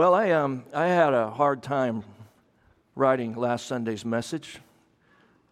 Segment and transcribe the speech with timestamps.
[0.00, 2.04] Well, I, um, I had a hard time
[2.96, 4.56] writing last Sunday's message.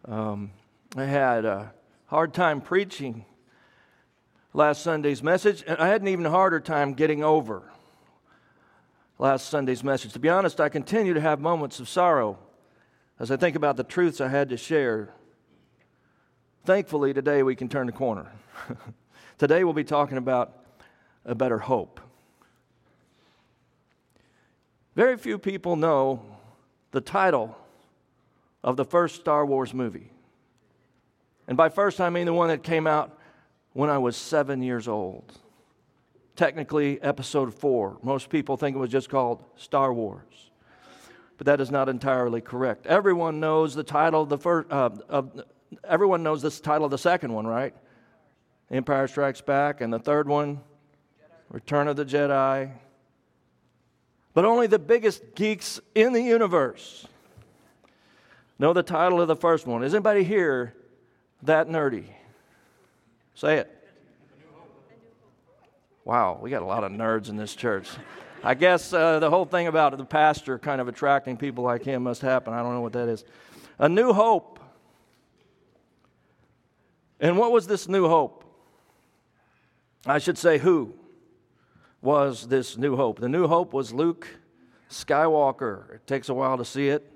[0.07, 0.53] Um,
[0.97, 1.75] I had a
[2.07, 3.27] hard time preaching
[4.55, 7.63] last Sunday's message, and I had an even harder time getting over
[9.19, 10.15] last Sunday's message.
[10.15, 12.39] To be honest, I continue to have moments of sorrow
[13.19, 15.11] as I think about the truths I had to share.
[16.65, 18.33] Thankfully, today we can turn the corner.
[19.37, 20.57] today we'll be talking about
[21.27, 22.01] a better hope.
[24.99, 26.21] Very few people know
[26.91, 27.57] the title
[28.65, 30.11] of the first Star Wars movie.
[31.47, 33.17] And by first, I mean the one that came out
[33.75, 35.39] when I was seven years old.
[36.35, 37.99] Technically, episode four.
[38.03, 40.51] Most people think it was just called Star Wars.
[41.37, 42.85] But that is not entirely correct.
[42.85, 45.45] Everyone knows the title of the first, uh, of,
[45.85, 47.73] everyone knows this title of the second one, right?
[48.69, 49.81] Empire Strikes Back.
[49.81, 50.59] And the third one,
[51.51, 52.73] Return of the Jedi
[54.39, 57.09] but only the biggest geeks in the universe
[58.61, 59.83] know the title of the first one.
[59.83, 60.77] Is anybody here
[61.43, 62.05] that nerdy?
[63.35, 63.91] Say it.
[66.05, 67.89] Wow, we got a lot of nerds in this church.
[68.45, 72.05] I guess uh, the whole thing about the pastor kind of attracting people like him
[72.05, 72.53] must happen.
[72.53, 73.25] I don't know what that is.
[73.81, 74.61] A new hope.
[77.19, 78.45] And what was this new hope?
[80.07, 80.95] I should say, who?
[82.01, 83.21] Was this new hope.
[83.21, 84.29] The new hope was Luke
[84.91, 85.95] Skywalker.
[85.97, 87.13] It takes a while to see it.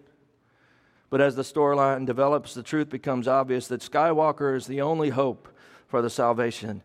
[1.10, 5.48] But as the storyline develops, the truth becomes obvious that Skywalker is the only hope
[5.86, 6.82] for the salvation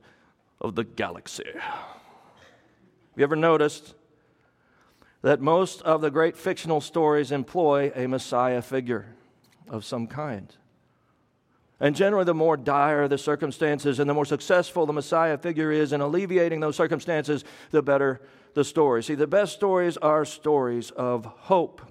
[0.59, 1.45] of the galaxy.
[1.55, 3.95] Have you ever noticed
[5.21, 9.15] that most of the great fictional stories employ a Messiah figure
[9.69, 10.53] of some kind?
[11.79, 15.93] And generally, the more dire the circumstances and the more successful the Messiah figure is
[15.93, 18.19] in alleviating those circumstances, the better
[18.55, 19.03] the story.
[19.03, 21.81] See, the best stories are stories of hope.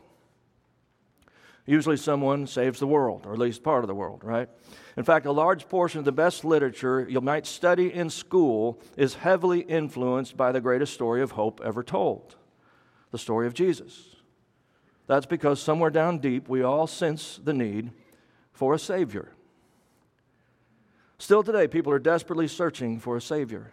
[1.65, 4.49] Usually, someone saves the world, or at least part of the world, right?
[4.97, 9.15] In fact, a large portion of the best literature you might study in school is
[9.15, 12.37] heavily influenced by the greatest story of hope ever told
[13.13, 14.17] the story of Jesus.
[15.07, 17.93] That's because somewhere down deep, we all sense the need
[18.53, 19.36] for a Savior.
[21.19, 23.73] Still today, people are desperately searching for a Savior.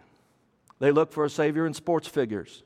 [0.78, 2.62] They look for a Savior in sports figures,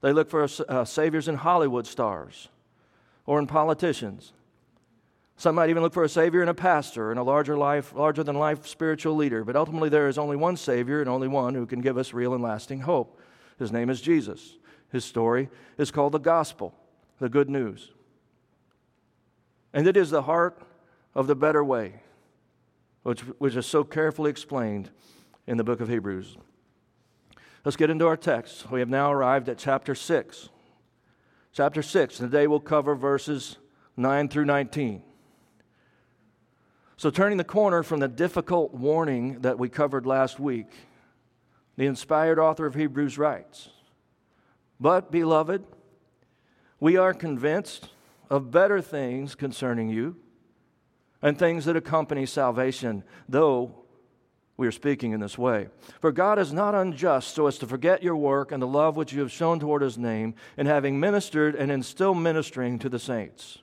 [0.00, 2.48] they look for a, uh, Saviors in Hollywood stars
[3.26, 4.32] or in politicians.
[5.36, 8.22] Some might even look for a Savior in a pastor and a larger life, larger
[8.22, 9.42] than life spiritual leader.
[9.42, 12.34] But ultimately, there is only one Savior and only one who can give us real
[12.34, 13.18] and lasting hope.
[13.58, 14.58] His name is Jesus.
[14.92, 16.74] His story is called the gospel,
[17.20, 17.90] the good news.
[19.72, 20.60] And it is the heart
[21.14, 22.02] of the better way
[23.02, 24.90] which, which is so carefully explained
[25.46, 26.36] in the book of Hebrews.
[27.64, 28.70] Let's get into our text.
[28.70, 30.48] We have now arrived at chapter 6.
[31.52, 33.56] Chapter 6, and today we'll cover verses
[33.96, 35.02] 9 through 19.
[36.96, 40.68] So, turning the corner from the difficult warning that we covered last week,
[41.76, 43.70] the inspired author of Hebrews writes
[44.78, 45.64] But, beloved,
[46.78, 47.88] we are convinced
[48.28, 50.16] of better things concerning you
[51.22, 53.74] and things that accompany salvation, though
[54.56, 55.68] we are speaking in this way.
[56.00, 59.12] For God is not unjust so as to forget your work and the love which
[59.12, 62.98] you have shown toward his name in having ministered and in still ministering to the
[62.98, 63.58] saints.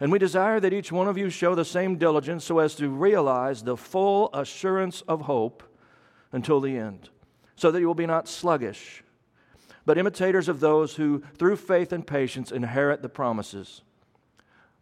[0.00, 2.88] And we desire that each one of you show the same diligence so as to
[2.88, 5.62] realize the full assurance of hope
[6.32, 7.10] until the end,
[7.56, 9.04] so that you will be not sluggish,
[9.84, 13.82] but imitators of those who, through faith and patience, inherit the promises.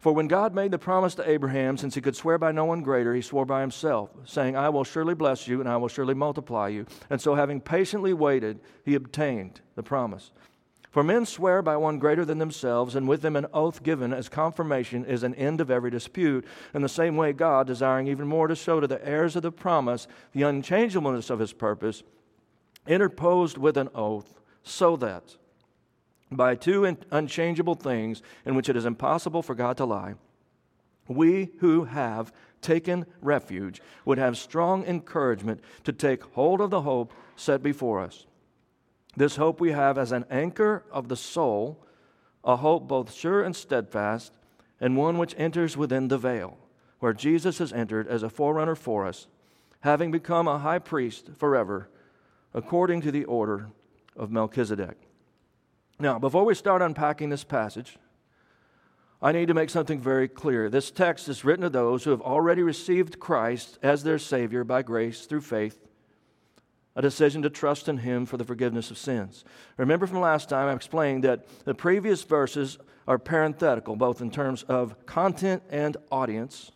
[0.01, 2.81] For when God made the promise to Abraham, since he could swear by no one
[2.81, 6.15] greater, he swore by himself, saying, I will surely bless you, and I will surely
[6.15, 6.87] multiply you.
[7.11, 10.31] And so, having patiently waited, he obtained the promise.
[10.89, 14.27] For men swear by one greater than themselves, and with them an oath given as
[14.27, 16.47] confirmation is an end of every dispute.
[16.73, 19.51] In the same way, God, desiring even more to show to the heirs of the
[19.51, 22.01] promise the unchangeableness of his purpose,
[22.87, 25.37] interposed with an oath, so that
[26.31, 30.15] by two unchangeable things in which it is impossible for God to lie,
[31.07, 32.31] we who have
[32.61, 38.25] taken refuge would have strong encouragement to take hold of the hope set before us.
[39.15, 41.83] This hope we have as an anchor of the soul,
[42.43, 44.31] a hope both sure and steadfast,
[44.79, 46.57] and one which enters within the veil,
[46.99, 49.27] where Jesus has entered as a forerunner for us,
[49.81, 51.89] having become a high priest forever,
[52.53, 53.69] according to the order
[54.15, 54.97] of Melchizedek.
[56.01, 57.99] Now, before we start unpacking this passage,
[59.21, 60.67] I need to make something very clear.
[60.67, 64.81] This text is written to those who have already received Christ as their Savior by
[64.81, 65.79] grace through faith.
[66.95, 69.45] a decision to trust in Him for the forgiveness of sins.
[69.77, 72.77] Remember from last time, I explained that the previous verses
[73.07, 76.71] are parenthetical, both in terms of content and audience.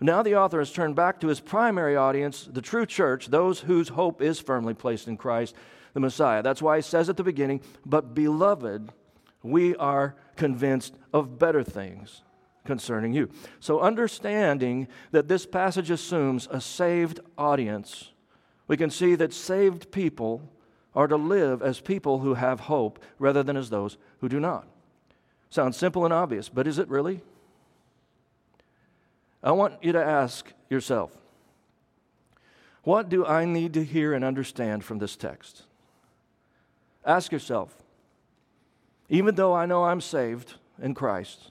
[0.00, 3.88] Now the author has turned back to his primary audience, the true church, those whose
[3.88, 5.56] hope is firmly placed in Christ,
[5.94, 6.42] the Messiah.
[6.42, 8.90] That's why he says at the beginning, But beloved,
[9.42, 12.22] we are convinced of better things
[12.64, 13.30] concerning you.
[13.60, 18.10] So, understanding that this passage assumes a saved audience,
[18.66, 20.42] we can see that saved people
[20.94, 24.66] are to live as people who have hope rather than as those who do not.
[25.50, 27.22] Sounds simple and obvious, but is it really?
[29.42, 31.16] I want you to ask yourself
[32.82, 35.64] what do I need to hear and understand from this text?
[37.04, 37.76] Ask yourself,
[39.08, 41.50] even though I know I'm saved in Christ,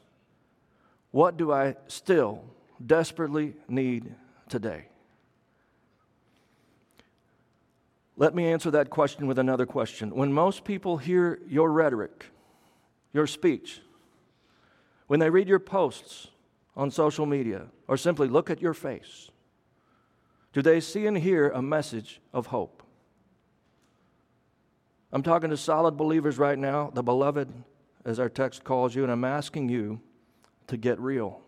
[1.12, 2.44] what do I still
[2.86, 4.14] desperately need
[4.50, 4.88] today?
[8.16, 10.16] Let me answer that question with another question.
[10.16, 12.26] When most people hear your rhetoric,
[13.14, 13.82] your speech,
[15.06, 16.28] when they read your posts
[16.76, 19.30] on social media, or simply look at your face,
[20.54, 22.84] do they see and hear a message of hope?
[25.12, 27.52] I'm talking to solid believers right now, the beloved,
[28.04, 30.02] as our text calls you, and I'm asking you
[30.68, 31.42] to get real.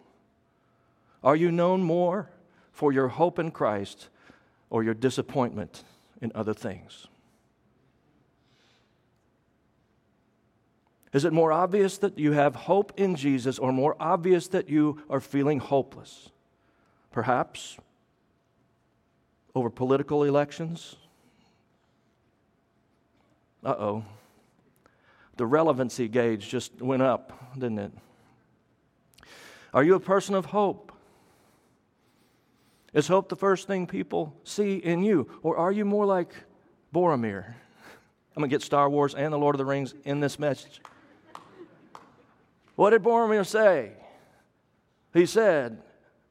[1.24, 2.30] Are you known more
[2.72, 4.08] for your hope in Christ
[4.70, 5.84] or your disappointment
[6.22, 7.08] in other things?
[11.12, 15.02] Is it more obvious that you have hope in Jesus or more obvious that you
[15.10, 16.30] are feeling hopeless?
[17.12, 17.78] Perhaps
[19.56, 20.96] over political elections?
[23.64, 24.06] Uh oh.
[25.38, 27.92] The relevancy gauge just went up, didn't it?
[29.74, 30.92] Are you a person of hope?
[32.94, 35.30] Is hope the first thing people see in you?
[35.44, 36.34] Or are you more like
[36.94, 37.46] Boromir?
[38.36, 40.82] I'm going to get Star Wars and the Lord of the Rings in this message.
[42.76, 43.92] What did Boromir say?
[45.14, 45.82] He said,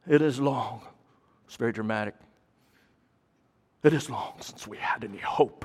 [0.07, 0.83] It is long.
[1.47, 2.15] It's very dramatic.
[3.83, 5.65] It is long since we had any hope.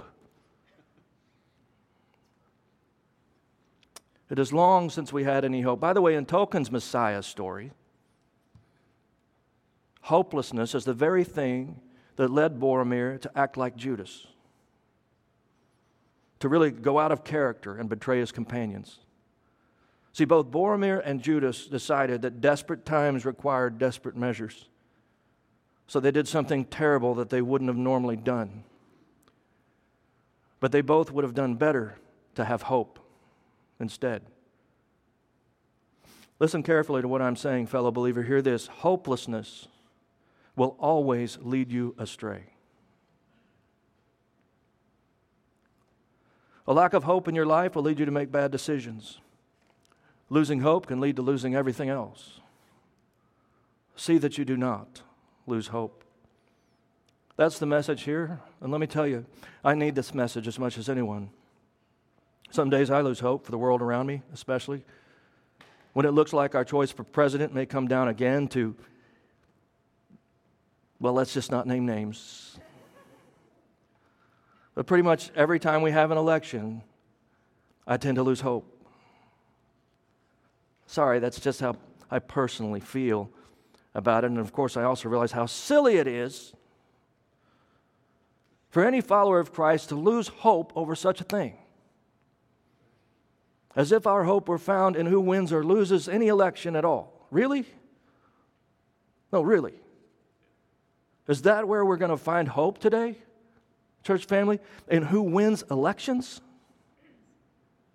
[4.34, 5.80] It is long since we had any hope.
[5.80, 7.72] By the way, in Tolkien's Messiah story,
[10.02, 11.80] Hopelessness is the very thing
[12.16, 14.26] that led Boromir to act like Judas,
[16.40, 19.02] to really go out of character and betray his companions.
[20.14, 24.68] See, both Boromir and Judas decided that desperate times required desperate measures.
[25.86, 28.64] So they did something terrible that they wouldn't have normally done.
[30.60, 32.00] But they both would have done better
[32.34, 32.98] to have hope
[33.80, 34.24] instead.
[36.40, 38.24] Listen carefully to what I'm saying, fellow believer.
[38.24, 39.68] Hear this hopelessness
[40.56, 42.44] will always lead you astray.
[46.68, 49.20] A lack of hope in your life will lead you to make bad decisions.
[50.30, 52.40] Losing hope can lead to losing everything else.
[53.96, 55.02] See that you do not
[55.46, 56.04] lose hope.
[57.36, 58.40] That's the message here.
[58.62, 59.26] And let me tell you,
[59.64, 61.30] I need this message as much as anyone.
[62.54, 64.84] Some days I lose hope for the world around me, especially
[65.94, 68.76] when it looks like our choice for president may come down again to
[71.00, 72.60] well, let's just not name names.
[74.76, 76.84] But pretty much every time we have an election,
[77.88, 78.86] I tend to lose hope.
[80.86, 81.76] Sorry, that's just how
[82.12, 83.32] I personally feel
[83.96, 84.28] about it.
[84.28, 86.54] And of course, I also realize how silly it is
[88.70, 91.58] for any follower of Christ to lose hope over such a thing.
[93.76, 97.28] As if our hope were found in who wins or loses any election at all.
[97.32, 97.66] Really?
[99.32, 99.74] No, really.
[101.28, 103.18] Is that where we're going to find hope today,
[104.04, 104.60] church family?
[104.88, 106.42] In who wins elections?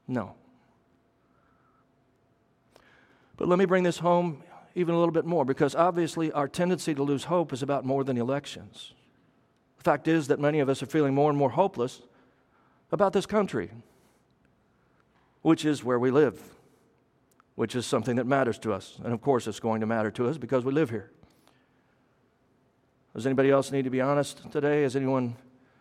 [0.08, 0.34] No.
[3.36, 4.42] But let me bring this home
[4.74, 8.02] even a little bit more because obviously our tendency to lose hope is about more
[8.02, 8.94] than elections.
[9.76, 12.02] The fact is that many of us are feeling more and more hopeless
[12.90, 13.70] about this country,
[15.42, 16.40] which is where we live,
[17.54, 18.98] which is something that matters to us.
[19.04, 21.10] And of course, it's going to matter to us because we live here.
[23.14, 24.82] Does anybody else need to be honest today?
[24.82, 25.36] Has anyone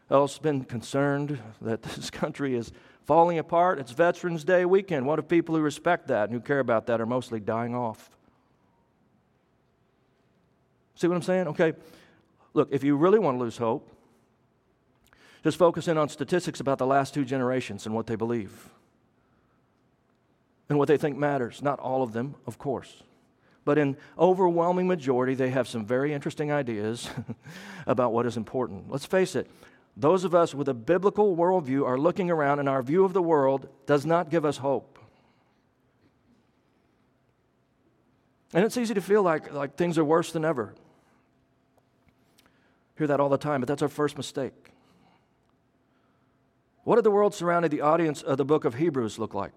[0.09, 2.71] else been concerned that this country is
[3.05, 3.79] falling apart?
[3.79, 5.05] It's Veterans Day weekend.
[5.05, 8.09] What if people who respect that and who care about that are mostly dying off?
[10.95, 11.47] See what I'm saying?
[11.49, 11.73] Okay.
[12.53, 13.91] Look, if you really want to lose hope,
[15.43, 18.71] just focus in on statistics about the last two generations and what they believe
[20.69, 21.61] and what they think matters.
[21.61, 23.03] Not all of them, of course
[23.67, 27.09] but in overwhelming majority, they have some very interesting ideas
[27.85, 28.89] about what is important.
[28.89, 29.51] Let's face it,
[29.97, 33.21] those of us with a biblical worldview are looking around and our view of the
[33.21, 34.97] world does not give us hope.
[38.53, 40.73] And it's easy to feel like, like things are worse than ever.
[42.97, 44.71] Hear that all the time, but that's our first mistake.
[46.85, 49.51] What did the world surrounding the audience of the book of Hebrews look like?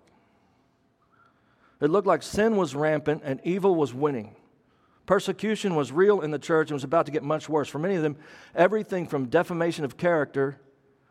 [1.81, 4.37] It looked like sin was rampant and evil was winning.
[5.07, 7.69] Persecution was real in the church and was about to get much worse.
[7.69, 8.17] For many of them,
[8.55, 10.61] everything from defamation of character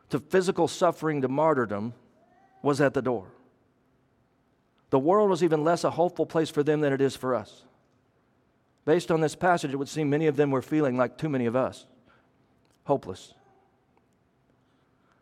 [0.10, 1.94] to physical suffering to martyrdom
[2.62, 3.28] was at the door.
[4.90, 7.64] The world was even less a hopeful place for them than it is for us.
[8.86, 11.46] Based on this passage, it would seem many of them were feeling like too many
[11.46, 11.86] of us
[12.86, 13.36] hopeless.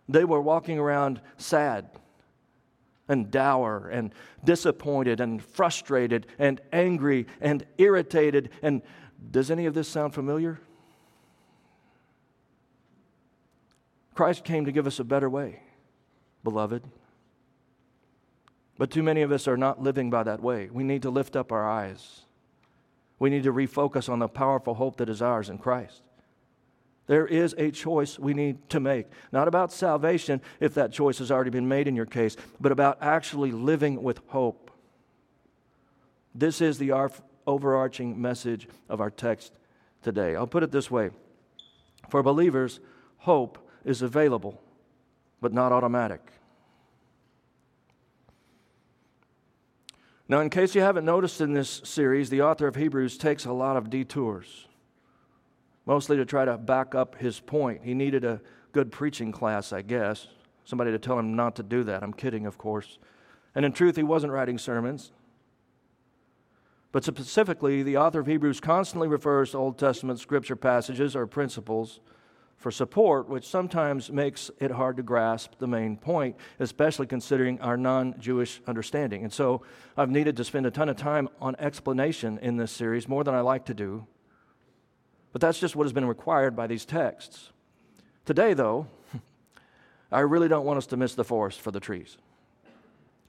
[0.08, 1.90] They were walking around sad
[3.08, 8.50] and dour and disappointed and frustrated and angry and irritated.
[8.62, 8.82] And
[9.32, 10.60] does any of this sound familiar?
[14.14, 15.62] Christ came to give us a better way,
[16.44, 16.84] beloved.
[18.78, 20.70] But too many of us are not living by that way.
[20.72, 22.22] We need to lift up our eyes.
[23.20, 26.02] We need to refocus on the powerful hope that is ours in Christ.
[27.08, 29.08] There is a choice we need to make.
[29.32, 32.98] Not about salvation, if that choice has already been made in your case, but about
[33.02, 34.72] actually living with hope.
[36.36, 36.92] This is the
[37.48, 39.54] overarching message of our text
[40.04, 40.36] today.
[40.36, 41.12] I'll put it this way
[42.10, 42.82] For believers,
[43.20, 44.62] hope is available,
[45.42, 46.22] but not automatic.
[50.30, 53.54] Now, in case you haven't noticed in this series, the author of Hebrews takes a
[53.54, 54.68] lot of detours
[55.88, 57.82] mostly to try to back up his point.
[57.84, 58.42] He needed a
[58.74, 60.28] good preaching class, I guess,
[60.66, 62.04] somebody to tell him not to do that.
[62.04, 63.00] I'm kidding, of course.
[63.56, 65.14] And in truth, he wasn't writing sermons.
[66.92, 72.02] But specifically, the author of Hebrews constantly refers to Old Testament scripture passages or principles
[72.58, 77.78] for support, which sometimes makes it hard to grasp the main point, especially considering our
[77.78, 79.24] non Jewish understanding.
[79.24, 79.62] And so
[79.96, 83.36] I've needed to spend a ton of time on explanation in this series, more than
[83.36, 84.08] I like to do.
[85.38, 87.52] But that's just what has been required by these texts.
[88.26, 88.88] Today, though,
[90.12, 92.18] I really don't want us to miss the forest for the trees.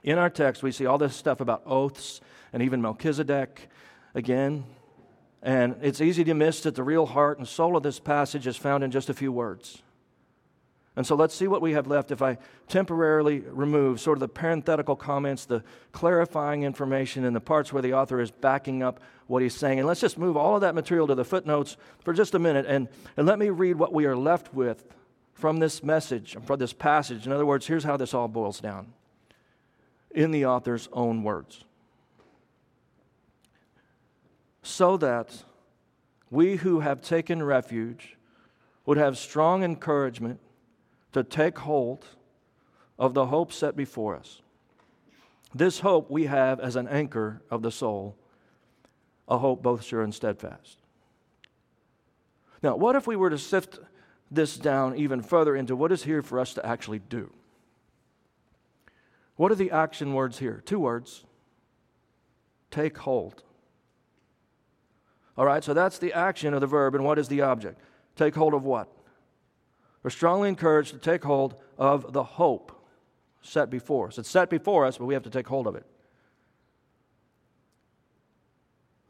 [0.02, 2.22] In our text, we see all this stuff about oaths
[2.54, 3.68] and even Melchizedek
[4.14, 4.64] again.
[5.42, 8.56] And it's easy to miss that the real heart and soul of this passage is
[8.56, 9.82] found in just a few words.
[10.98, 14.26] And so let's see what we have left if I temporarily remove sort of the
[14.26, 15.62] parenthetical comments, the
[15.92, 19.78] clarifying information, and the parts where the author is backing up what he's saying.
[19.78, 22.66] And let's just move all of that material to the footnotes for just a minute
[22.66, 24.84] and, and let me read what we are left with
[25.34, 27.26] from this message, from this passage.
[27.26, 28.92] In other words, here's how this all boils down
[30.10, 31.62] in the author's own words.
[34.64, 35.44] So that
[36.28, 38.16] we who have taken refuge
[38.84, 40.40] would have strong encouragement
[41.12, 42.06] to take hold
[42.98, 44.42] of the hope set before us.
[45.54, 48.16] This hope we have as an anchor of the soul,
[49.26, 50.78] a hope both sure and steadfast.
[52.62, 53.78] Now, what if we were to sift
[54.30, 57.32] this down even further into what is here for us to actually do?
[59.36, 60.62] What are the action words here?
[60.66, 61.24] Two words
[62.70, 63.42] take hold.
[65.38, 67.80] All right, so that's the action of the verb, and what is the object?
[68.16, 68.88] Take hold of what?
[70.02, 72.72] We're strongly encouraged to take hold of the hope
[73.42, 74.18] set before us.
[74.18, 75.84] It's set before us, but we have to take hold of it.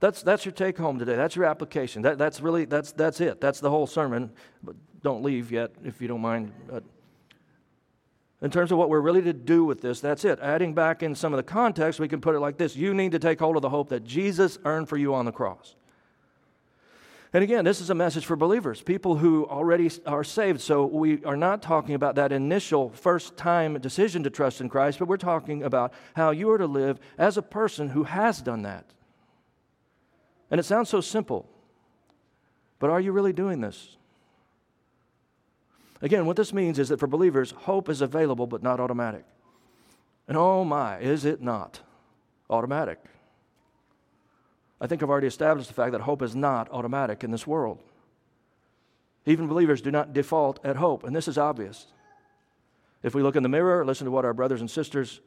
[0.01, 1.17] That's, that's your take home today.
[1.17, 2.03] That's your application.
[2.03, 3.41] That, that's really, that's, that's it.
[3.41, 4.31] That's the whole sermon.
[4.63, 6.53] But don't leave yet, if you don't mind.
[8.41, 10.39] In terms of what we're really to do with this, that's it.
[10.41, 13.13] Adding back in some of the context, we can put it like this You need
[13.13, 15.75] to take hold of the hope that Jesus earned for you on the cross.
[17.33, 20.63] And again, this is a message for believers, people who already are saved.
[20.63, 24.99] So we are not talking about that initial first time decision to trust in Christ,
[24.99, 28.63] but we're talking about how you are to live as a person who has done
[28.63, 28.87] that.
[30.51, 31.47] And it sounds so simple,
[32.79, 33.97] but are you really doing this?
[36.01, 39.25] Again, what this means is that for believers, hope is available but not automatic.
[40.27, 41.81] And oh my, is it not
[42.49, 42.99] automatic?
[44.81, 47.79] I think I've already established the fact that hope is not automatic in this world.
[49.27, 51.87] Even believers do not default at hope, and this is obvious.
[53.03, 55.21] If we look in the mirror, listen to what our brothers and sisters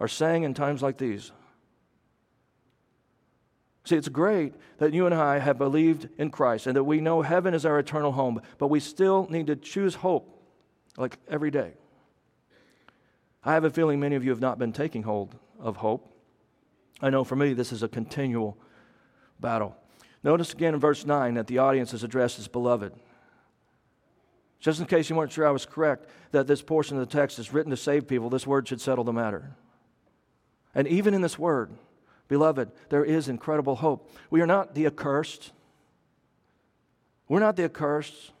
[0.00, 1.32] are saying in times like these.
[3.84, 7.22] See, it's great that you and I have believed in Christ and that we know
[7.22, 10.42] heaven is our eternal home, but we still need to choose hope
[10.98, 11.72] like every day.
[13.42, 16.12] I have a feeling many of you have not been taking hold of hope.
[17.00, 18.58] I know for me, this is a continual
[19.40, 19.76] battle.
[20.22, 22.92] Notice again in verse 9 that the audience is addressed as beloved.
[24.60, 27.38] Just in case you weren't sure I was correct that this portion of the text
[27.38, 29.52] is written to save people, this word should settle the matter.
[30.74, 31.70] And even in this word,
[32.26, 34.10] beloved, there is incredible hope.
[34.30, 35.52] We are not the accursed.
[37.28, 38.32] We're not the accursed,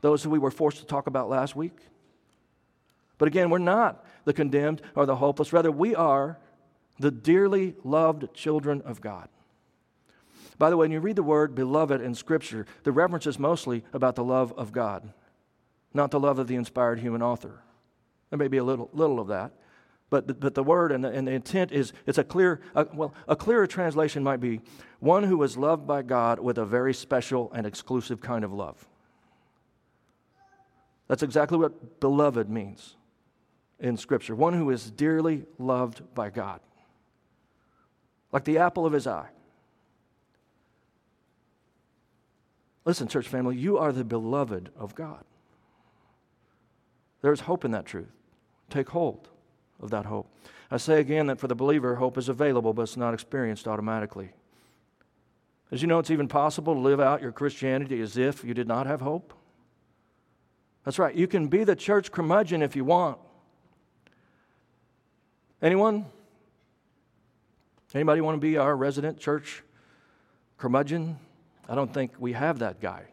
[0.00, 1.78] those who we were forced to talk about last week.
[3.16, 5.52] But again, we're not the condemned or the hopeless.
[5.52, 6.38] Rather, we are
[6.98, 9.28] the dearly loved children of God.
[10.62, 13.82] By the way, when you read the word beloved in Scripture, the reference is mostly
[13.92, 15.12] about the love of God,
[15.92, 17.64] not the love of the inspired human author.
[18.30, 19.54] There may be a little, little of that,
[20.08, 22.84] but the, but the word and the, and the intent is it's a clear, uh,
[22.94, 24.60] well, a clearer translation might be
[25.00, 28.86] one who is loved by God with a very special and exclusive kind of love.
[31.08, 32.94] That's exactly what beloved means
[33.80, 34.36] in Scripture.
[34.36, 36.60] One who is dearly loved by God,
[38.30, 39.30] like the apple of his eye.
[42.84, 45.24] Listen, church family, you are the beloved of God.
[47.20, 48.10] There's hope in that truth.
[48.70, 49.28] Take hold
[49.80, 50.28] of that hope.
[50.70, 54.30] I say again that for the believer, hope is available, but it's not experienced automatically.
[55.70, 58.66] As you know, it's even possible to live out your Christianity as if you did
[58.66, 59.32] not have hope.
[60.84, 61.14] That's right.
[61.14, 63.18] You can be the church curmudgeon if you want.
[65.62, 66.06] Anyone?
[67.94, 69.62] Anybody want to be our resident church
[70.58, 71.18] curmudgeon?
[71.68, 73.04] I don't think we have that guy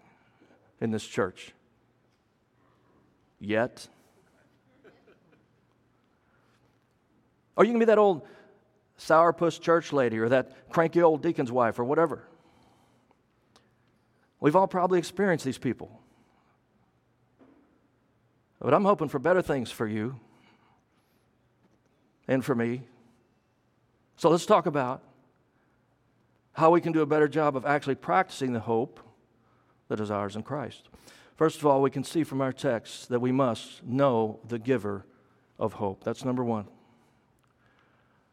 [0.82, 1.54] in this church
[3.40, 3.88] yet.
[7.56, 8.26] Or you can be that old
[8.98, 12.24] sourpuss church lady or that cranky old deacon's wife or whatever.
[14.40, 16.00] We've all probably experienced these people.
[18.62, 20.20] But I'm hoping for better things for you
[22.28, 22.84] and for me.
[24.18, 25.02] So let's talk about
[26.54, 29.00] how we can do a better job of actually practicing the hope
[29.88, 30.90] that is ours in Christ.
[31.36, 35.06] First of all, we can see from our text that we must know the giver
[35.58, 36.04] of hope.
[36.04, 36.68] That's number one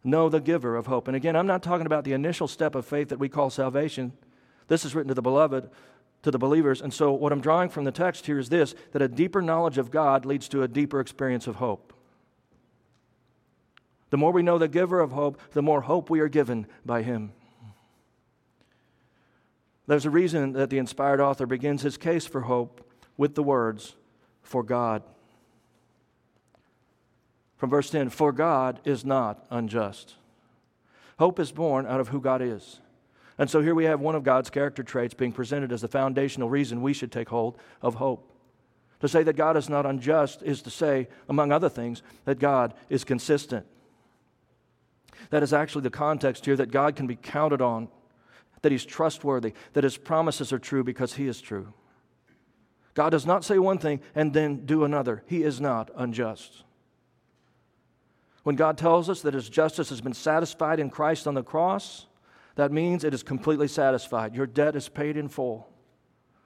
[0.06, 1.08] know the giver of hope.
[1.08, 4.12] And again, I'm not talking about the initial step of faith that we call salvation.
[4.68, 5.68] This is written to the beloved,
[6.22, 6.80] to the believers.
[6.80, 9.78] And so, what I'm drawing from the text here is this that a deeper knowledge
[9.78, 11.92] of God leads to a deeper experience of hope.
[14.10, 17.02] The more we know the giver of hope, the more hope we are given by
[17.02, 17.32] him.
[19.86, 23.94] There's a reason that the inspired author begins his case for hope with the words,
[24.42, 25.02] for God.
[27.56, 30.14] From verse 10 For God is not unjust.
[31.18, 32.80] Hope is born out of who God is.
[33.38, 36.48] And so here we have one of God's character traits being presented as the foundational
[36.48, 38.32] reason we should take hold of hope.
[39.00, 42.72] To say that God is not unjust is to say, among other things, that God
[42.88, 43.66] is consistent.
[45.30, 47.88] That is actually the context here that God can be counted on,
[48.66, 51.72] that He's trustworthy, that His promises are true because He is true.
[52.94, 55.22] God does not say one thing and then do another.
[55.26, 56.64] He is not unjust.
[58.42, 62.06] When God tells us that his justice has been satisfied in Christ on the cross,
[62.56, 64.34] that means it is completely satisfied.
[64.34, 65.68] Your debt is paid in full.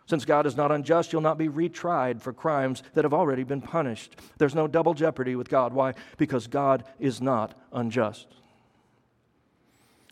[0.04, 3.62] Since God is not unjust, you'll not be retried for crimes that have already been
[3.62, 4.16] punished.
[4.36, 5.72] There's no double jeopardy with God.
[5.72, 5.94] Why?
[6.18, 8.26] Because God is not unjust.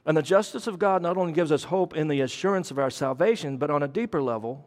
[0.09, 2.89] And the justice of God not only gives us hope in the assurance of our
[2.89, 4.67] salvation, but on a deeper level,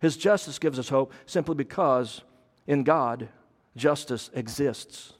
[0.00, 2.22] His justice gives us hope simply because
[2.68, 3.28] in God,
[3.76, 5.14] justice exists.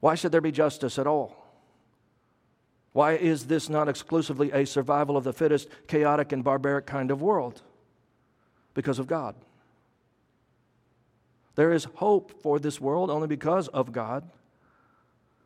[0.00, 1.36] Why should there be justice at all?
[2.94, 7.20] Why is this not exclusively a survival of the fittest, chaotic, and barbaric kind of
[7.20, 7.60] world?
[8.72, 9.34] Because of God.
[11.56, 14.30] There is hope for this world only because of God,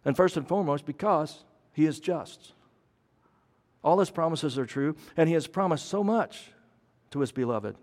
[0.05, 1.43] and first and foremost, because
[1.75, 2.53] He is just.
[3.83, 6.51] All His promises are true, and He has promised so much
[7.11, 7.77] to His beloved.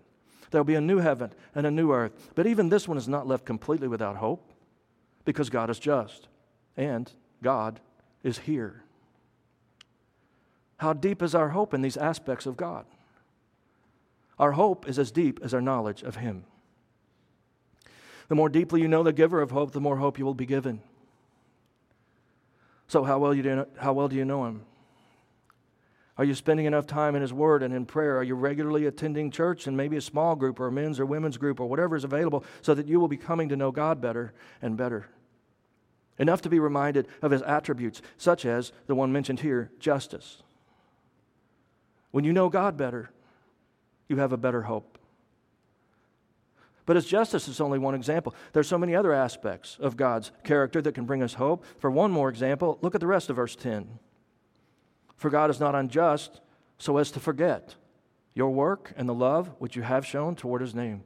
[0.50, 3.08] There will be a new heaven and a new earth, but even this one is
[3.08, 4.52] not left completely without hope
[5.24, 6.28] because God is just
[6.76, 7.10] and
[7.42, 7.80] God
[8.22, 8.82] is here.
[10.78, 12.84] How deep is our hope in these aspects of God?
[14.38, 16.44] Our hope is as deep as our knowledge of Him.
[18.28, 20.46] The more deeply you know the giver of hope, the more hope you will be
[20.46, 20.80] given.
[22.92, 24.66] So, how well, you do, how well do you know Him?
[26.18, 28.18] Are you spending enough time in His Word and in prayer?
[28.18, 31.38] Are you regularly attending church and maybe a small group or a men's or women's
[31.38, 34.34] group or whatever is available so that you will be coming to know God better
[34.60, 35.08] and better?
[36.18, 40.42] enough to be reminded of his attributes, such as the one mentioned here justice.
[42.10, 43.10] When you know God better,
[44.06, 44.91] you have a better hope.
[46.84, 50.82] But as justice is only one example, there's so many other aspects of God's character
[50.82, 51.64] that can bring us hope.
[51.78, 53.98] For one more example, look at the rest of verse 10.
[55.16, 56.40] For God is not unjust
[56.78, 57.76] so as to forget
[58.34, 61.04] your work and the love which you have shown toward his name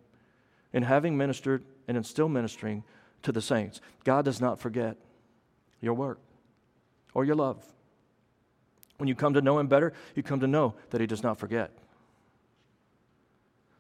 [0.72, 2.84] in having ministered and in still ministering
[3.22, 3.80] to the saints.
[4.04, 4.96] God does not forget
[5.80, 6.20] your work
[7.14, 7.64] or your love.
[8.98, 11.38] When you come to know Him better, you come to know that He does not
[11.38, 11.70] forget.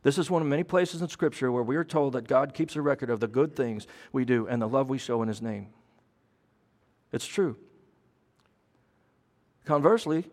[0.06, 2.76] This is one of many places in Scripture where we are told that God keeps
[2.76, 5.42] a record of the good things we do and the love we show in His
[5.42, 5.70] name.
[7.10, 7.56] It's true.
[9.64, 10.30] Conversely,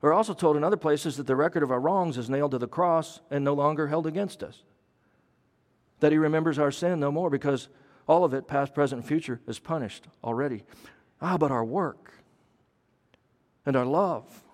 [0.00, 2.58] we're also told in other places that the record of our wrongs is nailed to
[2.58, 4.62] the cross and no longer held against us.
[5.98, 7.68] That He remembers our sin no more because
[8.06, 10.62] all of it, past, present, and future, is punished already.
[11.20, 12.12] Ah, but our work
[13.66, 14.44] and our love,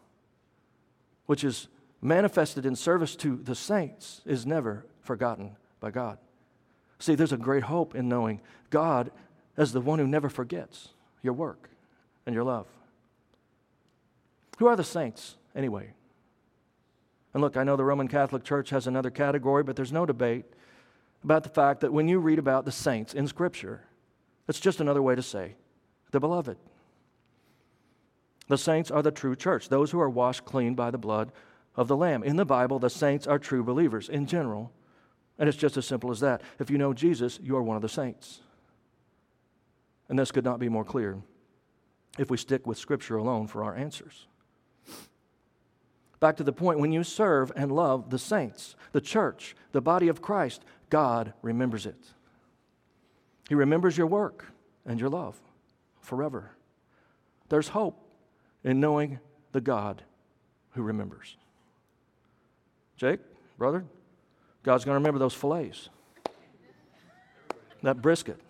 [1.27, 1.69] which is
[2.00, 6.18] manifested in service to the saints, is never forgotten by God.
[6.98, 9.11] See, there's a great hope in knowing God
[9.56, 10.88] as the one who never forgets
[11.22, 11.68] your work
[12.24, 12.66] and your love.
[14.59, 15.92] Who are the saints, anyway?
[17.35, 20.46] And look, I know the Roman Catholic Church has another category, but there's no debate
[21.22, 23.82] about the fact that when you read about the saints in Scripture,
[24.48, 25.56] it's just another way to say
[26.12, 26.56] the beloved.
[28.48, 31.32] The saints are the true church, those who are washed clean by the blood
[31.77, 32.23] of the Lamb.
[32.23, 34.73] In the Bible, the saints are true believers in general,
[35.39, 36.43] and it's just as simple as that.
[36.59, 38.41] If you know Jesus, you are one of the saints.
[40.09, 41.19] And this could not be more clear
[42.19, 44.27] if we stick with Scripture alone for our answers.
[46.19, 50.09] Back to the point when you serve and love the saints, the church, the body
[50.09, 52.12] of Christ, God remembers it.
[53.49, 54.47] He remembers your work
[54.87, 55.39] and your love
[56.01, 56.53] forever.
[57.49, 58.01] There's hope
[58.65, 59.19] in knowing
[59.53, 60.03] the God
[60.71, 61.37] who remembers.
[62.96, 63.20] Jake,
[63.59, 63.85] brother,
[64.62, 65.90] God's going to remember those fillets,
[67.82, 68.40] that brisket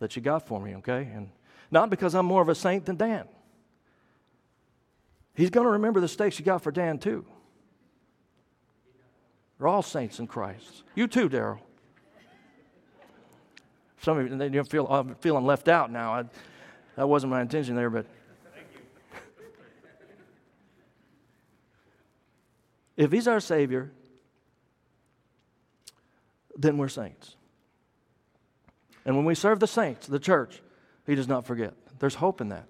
[0.00, 1.08] that you got for me, okay?
[1.14, 1.30] And
[1.70, 3.26] not because I'm more of a saint than Dan.
[5.34, 7.24] He's going to remember the steaks you got for Dan, too.
[9.58, 10.82] We're all saints in Christ.
[10.94, 11.60] You too, Daryl.
[14.00, 16.12] Some of you, you feel, I'm feeling left out now.
[16.14, 16.24] I,
[16.96, 18.06] that wasn't my intention there, but.
[23.02, 23.90] If He's our Savior,
[26.56, 27.36] then we're saints.
[29.04, 30.62] And when we serve the saints, the church,
[31.06, 31.74] He does not forget.
[31.98, 32.68] There's hope in that.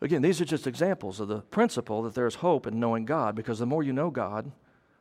[0.00, 3.58] Again, these are just examples of the principle that there's hope in knowing God, because
[3.58, 4.50] the more you know God,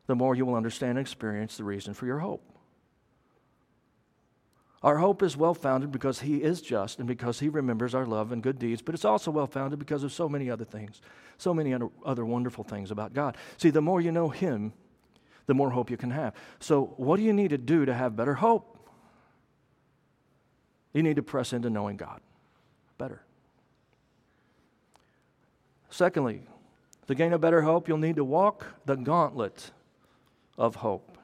[0.08, 2.51] the more you will understand and experience the reason for your hope.
[4.84, 8.32] Our hope is well founded because He is just and because He remembers our love
[8.32, 11.02] and good deeds, but it's also well founded because of so many other things,
[11.38, 13.38] so many other wonderful things about God.
[13.58, 14.74] See, the more you know Him,
[15.46, 16.34] the more hope you can have.
[16.60, 18.90] So, what do you need to do to have better hope?
[20.94, 22.20] You need to press into knowing God
[22.98, 23.24] better.
[25.90, 26.42] Secondly,
[27.08, 29.72] to gain a better hope, you'll need to walk the gauntlet
[30.58, 31.18] of hope.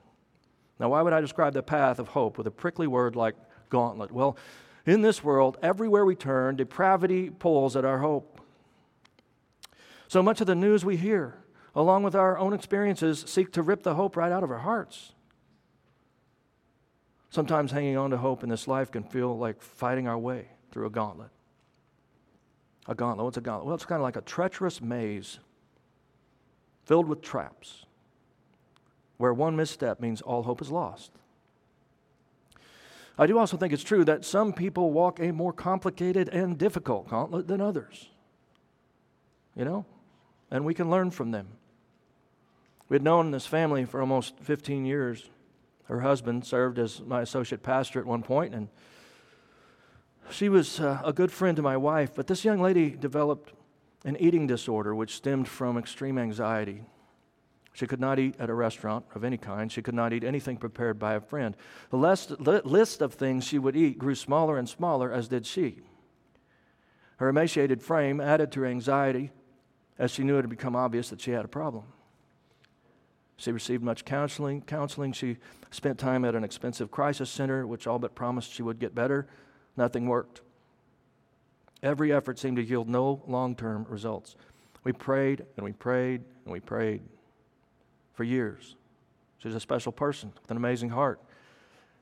[0.79, 3.35] Now, why would I describe the path of hope with a prickly word like
[3.69, 4.11] gauntlet?
[4.11, 4.37] Well,
[4.85, 8.41] in this world, everywhere we turn, depravity pulls at our hope.
[10.07, 11.35] So much of the news we hear,
[11.75, 15.11] along with our own experiences, seek to rip the hope right out of our hearts.
[17.29, 20.85] Sometimes hanging on to hope in this life can feel like fighting our way through
[20.85, 21.29] a gauntlet.
[22.87, 23.25] A gauntlet.
[23.25, 23.65] What's a gauntlet?
[23.65, 25.39] Well, it's kind of like a treacherous maze
[26.85, 27.85] filled with traps
[29.17, 31.11] where one misstep means all hope is lost.
[33.17, 37.09] I do also think it's true that some people walk a more complicated and difficult
[37.09, 38.09] gauntlet than others.
[39.55, 39.85] You know?
[40.51, 41.47] And we can learn from them.
[42.89, 45.29] We had known this family for almost 15 years.
[45.85, 48.69] Her husband served as my associate pastor at one point, and
[50.29, 53.53] she was uh, a good friend to my wife, but this young lady developed
[54.05, 56.83] an eating disorder which stemmed from extreme anxiety.
[57.77, 59.71] She could not eat at a restaurant of any kind.
[59.71, 61.55] She could not eat anything prepared by a friend.
[61.91, 65.81] The list of things she would eat grew smaller and smaller, as did she.
[67.17, 69.29] Her emaciated frame added to her anxiety
[69.99, 71.83] as she knew it had become obvious that she had a problem.
[73.35, 74.63] She received much counseling.
[74.63, 75.13] Counseling.
[75.13, 75.37] She
[75.69, 79.27] spent time at an expensive crisis center, which all but promised she would get better.
[79.75, 80.41] Nothing worked.
[81.83, 84.35] Every effort seemed to yield no long term results.
[84.83, 87.03] We prayed and we prayed and we prayed
[88.17, 88.75] for years.
[89.37, 91.21] She's a special person with an amazing heart.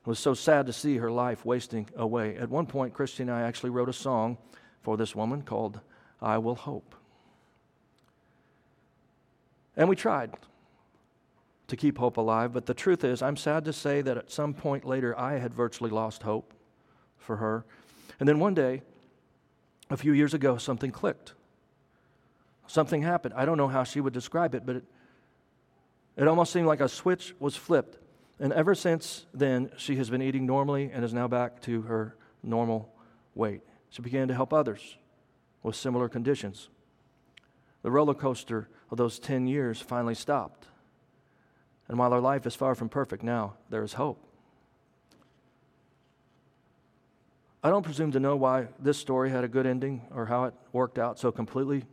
[0.00, 2.36] It was so sad to see her life wasting away.
[2.36, 4.38] At one point, Christy and I actually wrote a song
[4.80, 5.78] for this woman called
[6.22, 6.94] I Will Hope.
[9.76, 10.32] And we tried
[11.68, 14.54] to keep hope alive, but the truth is, I'm sad to say that at some
[14.54, 16.54] point later, I had virtually lost hope
[17.18, 17.66] for her.
[18.18, 18.80] And then one day,
[19.90, 21.34] a few years ago, something clicked.
[22.68, 23.34] Something happened.
[23.36, 24.84] I don't know how she would describe it, but it,
[26.16, 27.98] it almost seemed like a switch was flipped.
[28.38, 32.16] And ever since then, she has been eating normally and is now back to her
[32.42, 32.92] normal
[33.34, 33.62] weight.
[33.90, 34.96] She began to help others
[35.62, 36.68] with similar conditions.
[37.82, 40.66] The roller coaster of those 10 years finally stopped.
[41.88, 44.22] And while her life is far from perfect now, there is hope.
[47.62, 50.54] I don't presume to know why this story had a good ending or how it
[50.72, 51.84] worked out so completely.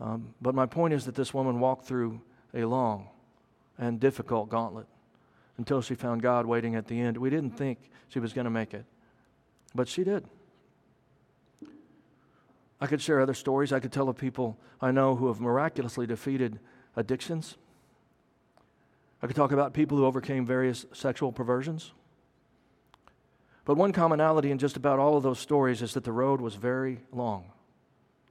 [0.00, 2.20] Um, but my point is that this woman walked through
[2.54, 3.08] a long
[3.78, 4.86] and difficult gauntlet
[5.56, 7.16] until she found God waiting at the end.
[7.16, 8.84] We didn't think she was going to make it,
[9.74, 10.24] but she did.
[12.80, 13.72] I could share other stories.
[13.72, 16.60] I could tell of people I know who have miraculously defeated
[16.96, 17.56] addictions.
[19.20, 21.92] I could talk about people who overcame various sexual perversions.
[23.64, 26.54] But one commonality in just about all of those stories is that the road was
[26.54, 27.50] very long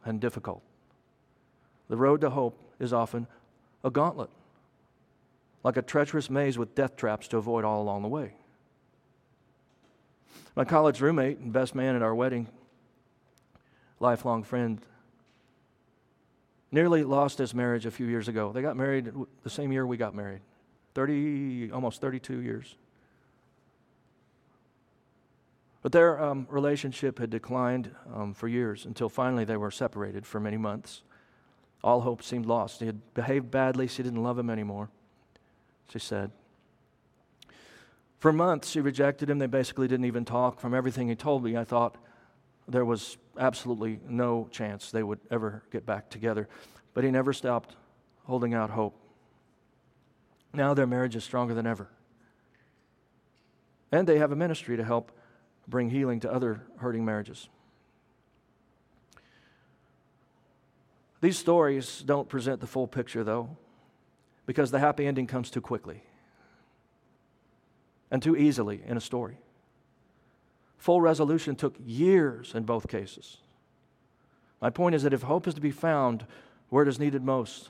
[0.05, 0.63] and difficult.
[1.89, 3.27] The road to hope is often
[3.83, 4.29] a gauntlet,
[5.63, 8.33] like a treacherous maze with death traps to avoid all along the way.
[10.55, 12.47] My college roommate and best man at our wedding,
[13.99, 14.81] lifelong friend,
[16.71, 18.51] nearly lost his marriage a few years ago.
[18.51, 19.11] They got married
[19.43, 20.41] the same year we got married
[20.95, 22.75] 30, almost 32 years.
[25.83, 30.39] But their um, relationship had declined um, for years until finally they were separated for
[30.39, 31.03] many months.
[31.83, 32.79] All hope seemed lost.
[32.79, 33.87] He had behaved badly.
[33.87, 34.89] She didn't love him anymore,
[35.89, 36.31] she said.
[38.19, 39.37] For months, she rejected him.
[39.37, 40.59] They basically didn't even talk.
[40.59, 41.95] From everything he told me, I thought
[42.67, 46.49] there was absolutely no chance they would ever get back together.
[46.93, 47.75] But he never stopped
[48.25, 48.99] holding out hope.
[50.53, 51.87] Now their marriage is stronger than ever.
[53.91, 55.11] And they have a ministry to help
[55.67, 57.49] bring healing to other hurting marriages.
[61.21, 63.57] These stories don't present the full picture, though,
[64.45, 66.03] because the happy ending comes too quickly
[68.11, 69.37] and too easily in a story.
[70.77, 73.37] Full resolution took years in both cases.
[74.61, 76.25] My point is that if hope is to be found
[76.69, 77.69] where it is needed most,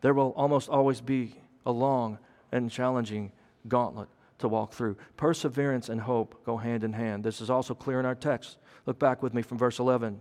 [0.00, 1.34] there will almost always be
[1.66, 2.18] a long
[2.52, 3.32] and challenging
[3.68, 4.96] gauntlet to walk through.
[5.16, 7.22] Perseverance and hope go hand in hand.
[7.22, 8.56] This is also clear in our text.
[8.86, 10.20] Look back with me from verse 11.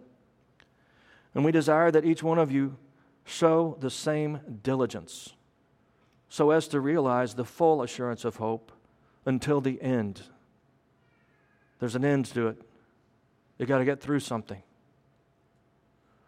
[1.35, 2.77] And we desire that each one of you
[3.23, 5.33] show the same diligence
[6.29, 8.71] so as to realize the full assurance of hope
[9.25, 10.21] until the end.
[11.79, 12.61] There's an end to it.
[13.57, 14.61] You got to get through something.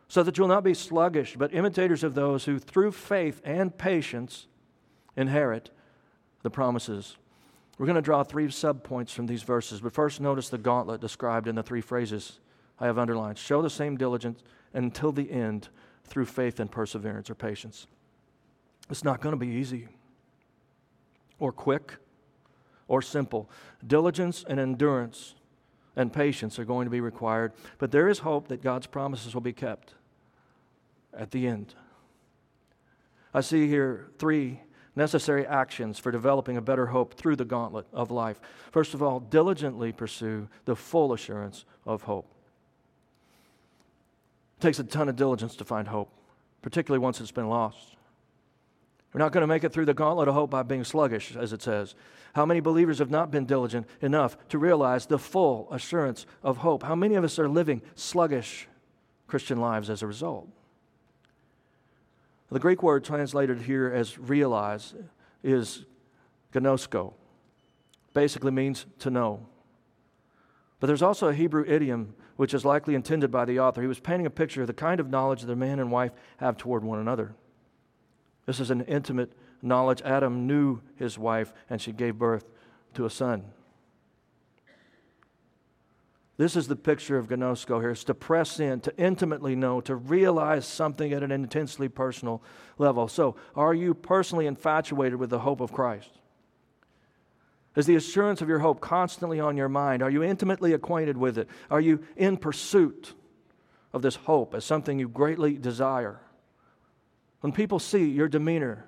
[0.08, 4.48] So that you'll not be sluggish, but imitators of those who, through faith and patience,
[5.16, 5.70] inherit
[6.42, 7.16] the promises.
[7.78, 11.48] We're going to draw three subpoints from these verses, but first notice the gauntlet described
[11.48, 12.40] in the three phrases
[12.80, 13.38] I have underlined.
[13.38, 14.42] Show the same diligence
[14.74, 15.70] until the end
[16.06, 17.88] through faith and perseverance or patience.
[18.90, 19.88] It's not going to be easy
[21.40, 21.96] or quick
[22.88, 23.50] or simple.
[23.86, 25.36] Diligence and endurance
[25.96, 29.42] and patience are going to be required, but there is hope that God's promises will
[29.42, 29.94] be kept
[31.14, 31.74] at the end.
[33.34, 34.62] I see here three
[34.96, 38.42] necessary actions for developing a better hope through the gauntlet of life.
[38.72, 42.30] First of all, diligently pursue the full assurance of hope.
[44.62, 46.12] It takes a ton of diligence to find hope,
[46.62, 47.96] particularly once it's been lost.
[49.12, 51.52] We're not going to make it through the gauntlet of hope by being sluggish, as
[51.52, 51.96] it says.
[52.36, 56.84] How many believers have not been diligent enough to realize the full assurance of hope?
[56.84, 58.68] How many of us are living sluggish
[59.26, 60.48] Christian lives as a result?
[62.52, 64.94] The Greek word translated here as realize
[65.44, 65.86] is
[66.54, 67.14] ginosko.
[68.14, 69.48] Basically means to know.
[70.82, 73.82] But there's also a Hebrew idiom which is likely intended by the author.
[73.82, 76.12] He was painting a picture of the kind of knowledge that a man and wife
[76.38, 77.36] have toward one another.
[78.48, 80.02] This is an intimate knowledge.
[80.02, 82.50] Adam knew his wife, and she gave birth
[82.96, 83.44] to a son.
[86.38, 87.92] This is the picture of Ginosko here.
[87.92, 92.42] It's to press in, to intimately know, to realize something at an intensely personal
[92.80, 93.08] level.
[93.08, 96.10] So, are you personally infatuated with the hope of Christ?
[97.76, 100.04] Is the assurance of your hope constantly on your mind?
[100.04, 101.48] Are you intimately acquainted with it?
[101.70, 103.14] Are you in pursuit
[103.94, 106.20] of this hope as something you greatly desire?
[107.40, 108.86] When people see your demeanor,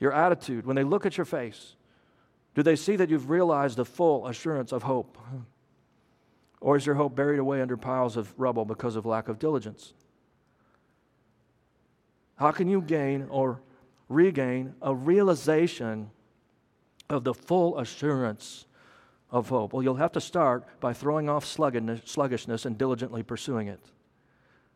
[0.00, 1.76] your attitude, when they look at your face,
[2.54, 5.18] do they see that you've realized the full assurance of hope?
[6.60, 9.92] Or is your hope buried away under piles of rubble because of lack of diligence?
[12.36, 13.60] How can you gain or
[14.08, 16.10] regain a realization
[17.08, 18.66] of the full assurance
[19.30, 19.72] of hope?
[19.72, 23.80] Well, you'll have to start by throwing off sluggishness and diligently pursuing it.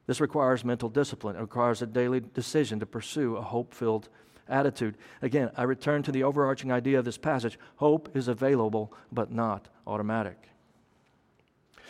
[0.07, 1.37] This requires mental discipline.
[1.37, 4.09] It requires a daily decision to pursue a hope filled
[4.49, 4.97] attitude.
[5.23, 9.69] Again, I return to the overarching idea of this passage hope is available, but not
[9.87, 10.49] automatic.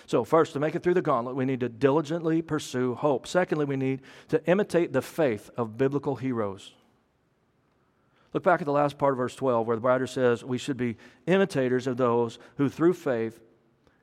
[0.07, 3.27] So, first, to make it through the gauntlet, we need to diligently pursue hope.
[3.27, 6.73] Secondly, we need to imitate the faith of biblical heroes.
[8.33, 10.77] Look back at the last part of verse 12, where the writer says we should
[10.77, 13.41] be imitators of those who, through faith,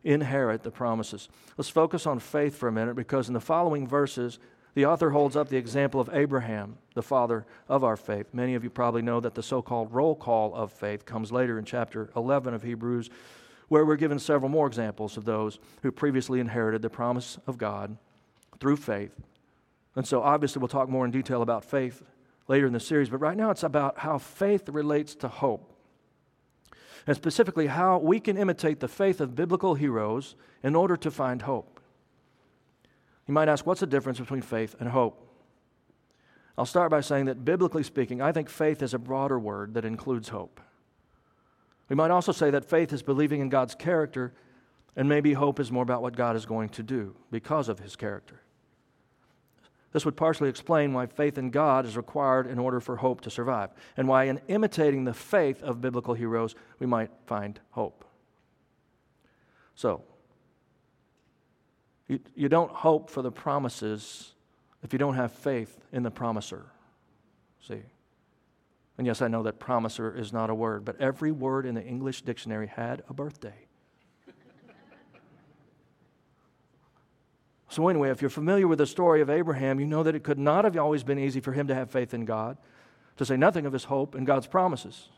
[0.03, 1.29] inherit the promises.
[1.57, 4.39] Let's focus on faith for a minute because in the following verses,
[4.73, 8.27] the author holds up the example of Abraham, the father of our faith.
[8.33, 11.57] Many of you probably know that the so called roll call of faith comes later
[11.57, 13.09] in chapter 11 of Hebrews,
[13.69, 17.97] where we're given several more examples of those who previously inherited the promise of God
[18.59, 19.15] through faith.
[19.95, 22.03] And so, obviously, we'll talk more in detail about faith
[22.47, 25.73] later in the series, but right now it's about how faith relates to hope.
[27.05, 31.41] And specifically, how we can imitate the faith of biblical heroes in order to find
[31.41, 31.79] hope.
[33.27, 35.23] You might ask, what's the difference between faith and hope?
[36.57, 39.85] I'll start by saying that, biblically speaking, I think faith is a broader word that
[39.85, 40.59] includes hope.
[41.87, 44.33] We might also say that faith is believing in God's character,
[44.95, 47.95] and maybe hope is more about what God is going to do because of his
[47.95, 48.41] character.
[49.93, 53.29] This would partially explain why faith in God is required in order for hope to
[53.29, 58.05] survive, and why, in imitating the faith of biblical heroes, we might find hope.
[59.75, 60.03] So,
[62.07, 64.33] you, you don't hope for the promises
[64.83, 66.65] if you don't have faith in the promiser.
[67.61, 67.81] See?
[68.97, 71.83] And yes, I know that promiser is not a word, but every word in the
[71.83, 73.66] English dictionary had a birthday.
[77.69, 80.39] So, anyway, if you're familiar with the story of Abraham, you know that it could
[80.39, 82.57] not have always been easy for him to have faith in God,
[83.17, 85.09] to say nothing of his hope in God's promises.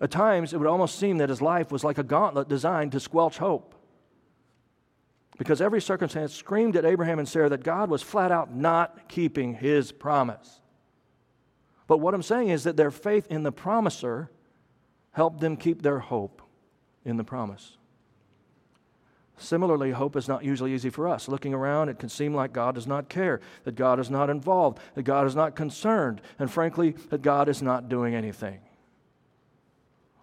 [0.00, 3.00] At times, it would almost seem that his life was like a gauntlet designed to
[3.00, 3.74] squelch hope.
[5.38, 9.54] Because every circumstance screamed at Abraham and Sarah that God was flat out not keeping
[9.54, 10.60] his promise.
[11.86, 14.30] But what I'm saying is that their faith in the promiser
[15.12, 16.42] helped them keep their hope
[17.04, 17.76] in the promise.
[19.38, 21.28] Similarly, hope is not usually easy for us.
[21.28, 24.78] Looking around, it can seem like God does not care, that God is not involved,
[24.94, 28.60] that God is not concerned, and frankly, that God is not doing anything.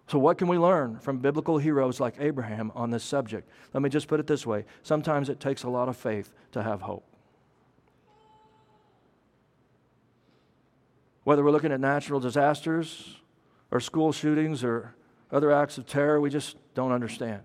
[0.06, 3.48] So, what can we learn from biblical heroes like Abraham on this subject?
[3.72, 6.62] Let me just put it this way sometimes it takes a lot of faith to
[6.62, 7.04] have hope.
[11.22, 13.18] Whether we're looking at natural disasters
[13.70, 14.94] or school shootings or
[15.30, 17.42] other acts of terror, we just don't understand.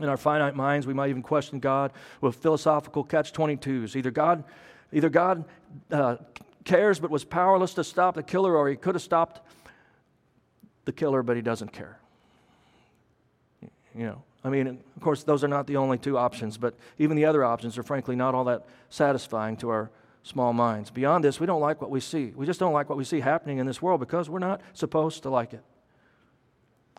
[0.00, 3.94] In our finite minds, we might even question God with philosophical catch 22s.
[3.94, 4.44] Either God,
[4.92, 5.44] either God
[5.90, 6.16] uh,
[6.64, 9.40] cares but was powerless to stop the killer, or he could have stopped
[10.84, 11.98] the killer, but he doesn't care.
[13.94, 17.16] You know, I mean, of course, those are not the only two options, but even
[17.16, 19.90] the other options are frankly not all that satisfying to our
[20.22, 20.90] small minds.
[20.90, 22.32] Beyond this, we don't like what we see.
[22.34, 25.22] We just don't like what we see happening in this world because we're not supposed
[25.24, 25.62] to like it.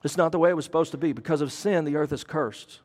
[0.04, 1.14] It's not the way it was supposed to be.
[1.14, 2.82] Because of sin, the earth is cursed.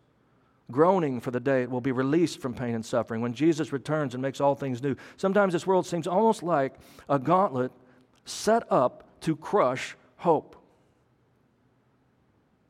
[0.70, 4.14] Groaning for the day it will be released from pain and suffering when Jesus returns
[4.14, 4.94] and makes all things new.
[5.16, 6.74] Sometimes this world seems almost like
[7.08, 7.72] a gauntlet
[8.24, 10.56] set up to crush hope.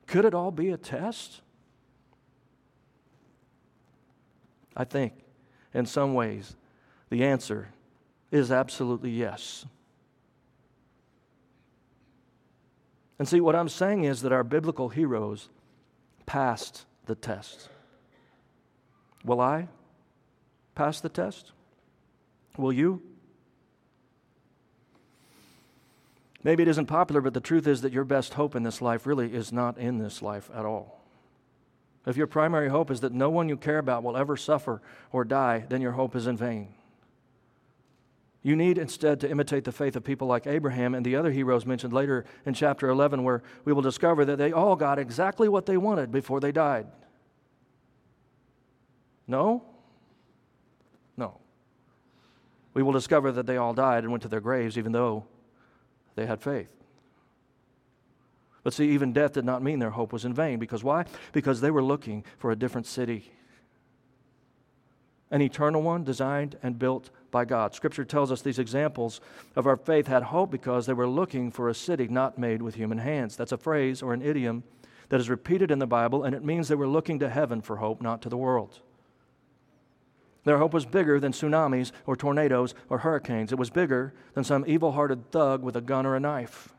[0.06, 1.42] Could it all be a test?
[4.76, 5.12] I think,
[5.74, 6.56] in some ways,
[7.10, 7.68] the answer
[8.30, 9.66] is absolutely yes.
[13.18, 15.48] And see, what I'm saying is that our biblical heroes
[16.26, 17.68] passed the test.
[19.24, 19.68] Will I
[20.74, 21.52] pass the test?
[22.56, 23.02] Will you?
[26.44, 29.06] Maybe it isn't popular, but the truth is that your best hope in this life
[29.06, 31.00] really is not in this life at all.
[32.06, 34.80] If your primary hope is that no one you care about will ever suffer
[35.12, 36.68] or die, then your hope is in vain.
[38.42, 41.66] You need instead to imitate the faith of people like Abraham and the other heroes
[41.66, 45.66] mentioned later in chapter 11, where we will discover that they all got exactly what
[45.66, 46.86] they wanted before they died.
[49.26, 49.64] No?
[51.16, 51.40] No.
[52.74, 55.26] We will discover that they all died and went to their graves, even though
[56.14, 56.70] they had faith.
[58.62, 60.58] But see, even death did not mean their hope was in vain.
[60.58, 61.06] Because why?
[61.32, 63.32] Because they were looking for a different city,
[65.30, 67.74] an eternal one designed and built by God.
[67.74, 69.20] Scripture tells us these examples
[69.56, 72.74] of our faith had hope because they were looking for a city not made with
[72.74, 73.36] human hands.
[73.36, 74.64] That's a phrase or an idiom
[75.08, 77.76] that is repeated in the Bible, and it means they were looking to heaven for
[77.76, 78.80] hope, not to the world.
[80.44, 83.52] Their hope was bigger than tsunamis or tornadoes or hurricanes.
[83.52, 86.70] It was bigger than some evil hearted thug with a gun or a knife.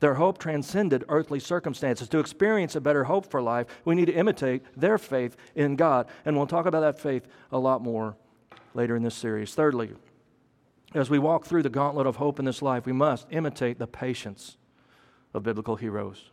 [0.00, 2.08] Their hope transcended earthly circumstances.
[2.08, 6.06] To experience a better hope for life, we need to imitate their faith in God.
[6.24, 8.16] And we'll talk about that faith a lot more
[8.74, 9.54] later in this series.
[9.54, 9.92] Thirdly,
[10.94, 13.86] As we walk through the gauntlet of hope in this life, we must imitate the
[13.86, 14.56] patience
[15.34, 16.30] of biblical heroes.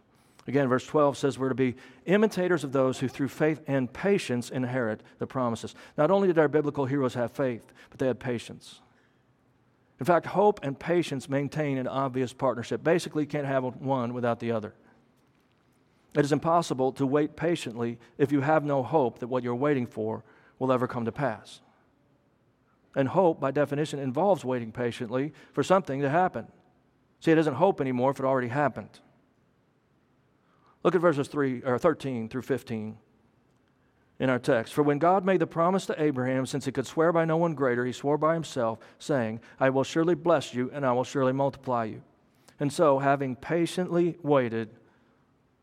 [0.47, 1.75] Again, verse 12 says we're to be
[2.05, 5.73] imitators of those who through faith and patience inherit the promises.
[5.97, 8.81] Not only did our biblical heroes have faith, but they had patience.
[9.99, 12.83] In fact, hope and patience maintain an obvious partnership.
[12.83, 14.75] Basically, you can't have one without the other.
[16.13, 19.87] It is impossible to wait patiently if you have no hope that what you're waiting
[19.87, 20.23] for
[20.59, 21.61] will ever come to pass.
[22.95, 26.47] And hope, by definition, involves waiting patiently for something to happen.
[27.19, 28.99] See, it isn't hope anymore if it already happened.
[30.83, 32.97] Look at verses 3 or 13 through 15
[34.19, 34.73] in our text.
[34.73, 37.53] For when God made the promise to Abraham, since he could swear by no one
[37.53, 41.33] greater, he swore by himself, saying, I will surely bless you and I will surely
[41.33, 42.01] multiply you.
[42.59, 44.69] And so, having patiently waited,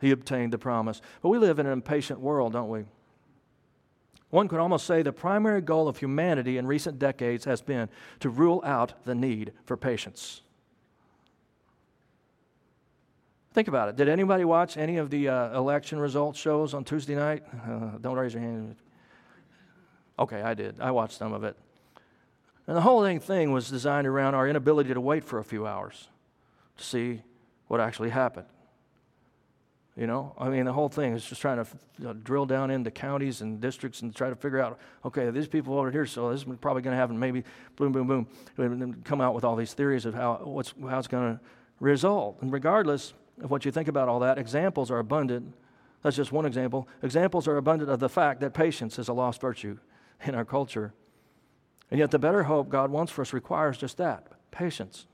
[0.01, 1.01] he obtained the promise.
[1.23, 2.85] But we live in an impatient world, don't we?
[4.33, 8.31] One could almost say the primary goal of humanity in recent decades has been to
[8.31, 10.41] rule out the need for patience.
[13.53, 13.97] Think about it.
[13.97, 17.43] Did anybody watch any of the uh, election results shows on Tuesday night?
[17.53, 18.75] Uh, don't raise your hand.
[20.19, 20.81] Okay, I did.
[20.81, 21.55] I watched some of it.
[22.67, 26.09] And the whole thing was designed around our inability to wait for a few hours
[26.79, 27.21] to see
[27.67, 28.47] what actually happened.
[29.97, 31.67] You know, I mean, the whole thing is just trying to
[31.99, 35.47] you know, drill down into counties and districts and try to figure out, okay, these
[35.47, 37.19] people over here, so this is probably going to happen.
[37.19, 37.45] Maybe,
[37.77, 38.27] boom, boom, boom,
[38.57, 41.41] and come out with all these theories of how what's how it's going to
[41.79, 42.39] result.
[42.41, 43.13] And regardless,
[43.43, 45.53] of what you think about all that, examples are abundant.
[46.03, 46.89] That's just one example.
[47.03, 49.79] Examples are abundant of the fact that patience is a lost virtue
[50.25, 50.95] in our culture.
[51.91, 55.07] And yet, the better hope God wants for us requires just that patience.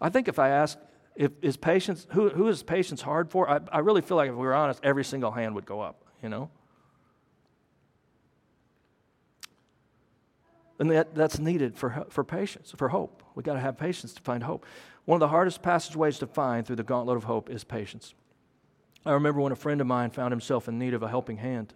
[0.00, 0.78] I think if I ask,
[1.14, 3.48] if is patience, who, who is patience hard for?
[3.48, 6.04] I, I really feel like if we were honest, every single hand would go up,
[6.22, 6.50] you know?
[10.78, 13.22] And that, that's needed for, for patience, for hope.
[13.34, 14.66] We've got to have patience to find hope.
[15.04, 18.14] One of the hardest passageways to find through the gauntlet of hope is patience.
[19.04, 21.74] I remember when a friend of mine found himself in need of a helping hand.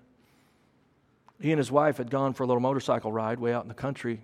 [1.41, 3.75] He and his wife had gone for a little motorcycle ride way out in the
[3.75, 4.23] country,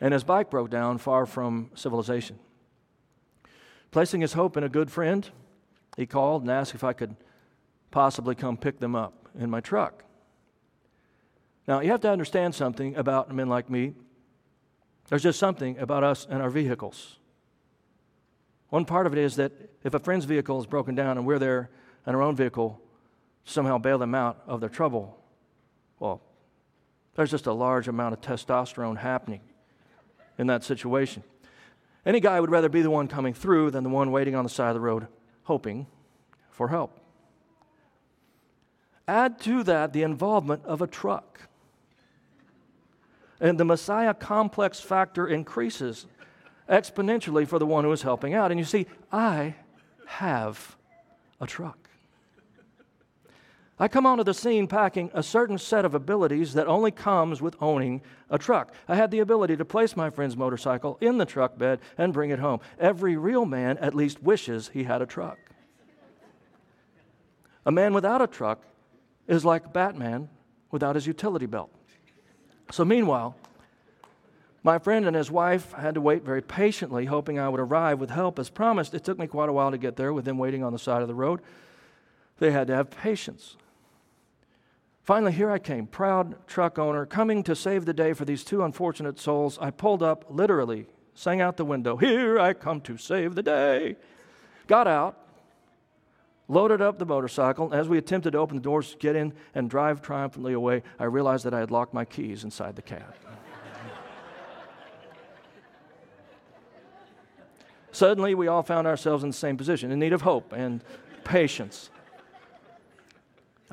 [0.00, 2.38] and his bike broke down far from civilization.
[3.94, 5.30] Placing his hope in a good friend,
[5.96, 7.14] he called and asked if I could
[7.92, 10.02] possibly come pick them up in my truck.
[11.68, 13.94] Now, you have to understand something about men like me.
[15.08, 17.20] There's just something about us and our vehicles.
[18.68, 19.52] One part of it is that
[19.84, 21.70] if a friend's vehicle is broken down and we're there
[22.04, 22.82] in our own vehicle,
[23.44, 25.16] somehow bail them out of their trouble,
[26.00, 26.20] well,
[27.14, 29.42] there's just a large amount of testosterone happening
[30.36, 31.22] in that situation.
[32.06, 34.50] Any guy would rather be the one coming through than the one waiting on the
[34.50, 35.06] side of the road
[35.44, 35.86] hoping
[36.50, 36.98] for help.
[39.06, 41.48] Add to that the involvement of a truck.
[43.40, 46.06] And the Messiah complex factor increases
[46.68, 48.50] exponentially for the one who is helping out.
[48.50, 49.56] And you see, I
[50.06, 50.76] have
[51.40, 51.83] a truck.
[53.78, 57.56] I come onto the scene packing a certain set of abilities that only comes with
[57.60, 58.72] owning a truck.
[58.86, 62.30] I had the ability to place my friend's motorcycle in the truck bed and bring
[62.30, 62.60] it home.
[62.78, 65.38] Every real man at least wishes he had a truck.
[67.66, 68.62] A man without a truck
[69.26, 70.28] is like Batman
[70.70, 71.70] without his utility belt.
[72.70, 73.34] So, meanwhile,
[74.62, 78.10] my friend and his wife had to wait very patiently, hoping I would arrive with
[78.10, 78.94] help as promised.
[78.94, 81.02] It took me quite a while to get there with them waiting on the side
[81.02, 81.40] of the road.
[82.38, 83.56] They had to have patience.
[85.04, 88.64] Finally, here I came, proud truck owner, coming to save the day for these two
[88.64, 89.58] unfortunate souls.
[89.60, 93.96] I pulled up, literally, sang out the window, Here I come to save the day.
[94.66, 95.18] Got out,
[96.48, 97.74] loaded up the motorcycle.
[97.74, 101.04] As we attempted to open the doors, to get in, and drive triumphantly away, I
[101.04, 103.02] realized that I had locked my keys inside the cab.
[107.92, 110.82] Suddenly, we all found ourselves in the same position, in need of hope and
[111.24, 111.90] patience.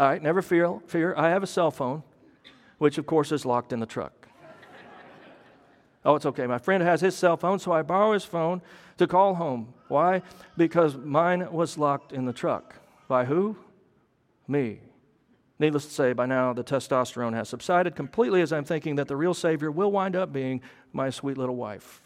[0.02, 1.14] All right, never fear, fear.
[1.16, 2.02] I have a cell phone,
[2.80, 4.28] which of course is locked in the truck.
[6.04, 6.48] Oh, it's okay.
[6.48, 8.64] My friend has his cell phone, so I borrow his phone
[8.98, 9.76] to call home.
[9.90, 10.24] Why?
[10.58, 12.78] Because mine was locked in the truck.
[13.08, 13.56] By who?
[14.48, 14.80] Me.
[15.60, 19.16] Needless to say, by now the testosterone has subsided completely as I'm thinking that the
[19.16, 20.62] real Savior will wind up being
[20.94, 22.02] my sweet little wife.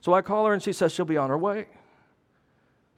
[0.00, 1.66] So I call her and she says she'll be on her way.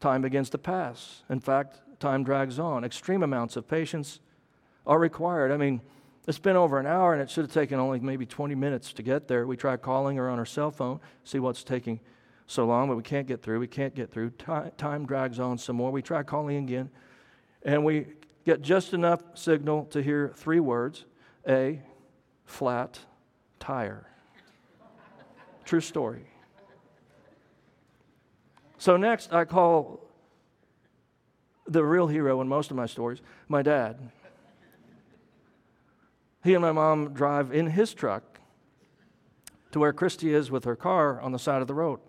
[0.01, 1.22] Time begins to pass.
[1.28, 2.85] In fact, time drags on.
[2.85, 4.21] Extreme amounts of patience
[4.87, 5.53] are required.
[5.53, 5.81] I mean,
[6.27, 9.03] it's been over an hour and it should have taken only maybe 20 minutes to
[9.03, 9.47] get there.
[9.47, 12.01] We try calling her on her cell phone, see what's taking
[12.47, 13.61] so long, but we can't get through.
[13.61, 14.31] We can't get through.
[14.31, 15.91] Time drags on some more.
[15.91, 16.91] We try calling again,
[17.63, 18.07] and we
[18.45, 21.05] get just enough signal to hear three words
[21.49, 21.81] a
[22.45, 22.99] flat
[23.59, 24.07] tire.
[25.65, 26.27] True story.
[28.79, 30.06] So, next, I call
[31.69, 33.99] the real hero in most of my stories my dad.
[36.45, 38.41] He and my mom drive in his truck
[39.73, 42.01] to where Christy is with her car on the side of the road.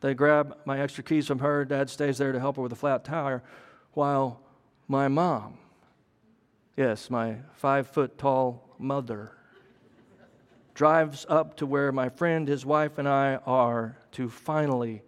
[0.00, 1.64] They grab my extra keys from her.
[1.64, 3.42] Dad stays there to help her with a flat tire
[3.94, 4.40] while
[4.86, 5.58] my mom,
[6.76, 9.32] yes, my five foot tall mother,
[10.74, 15.02] drives up to where my friend, his wife, and I are to finally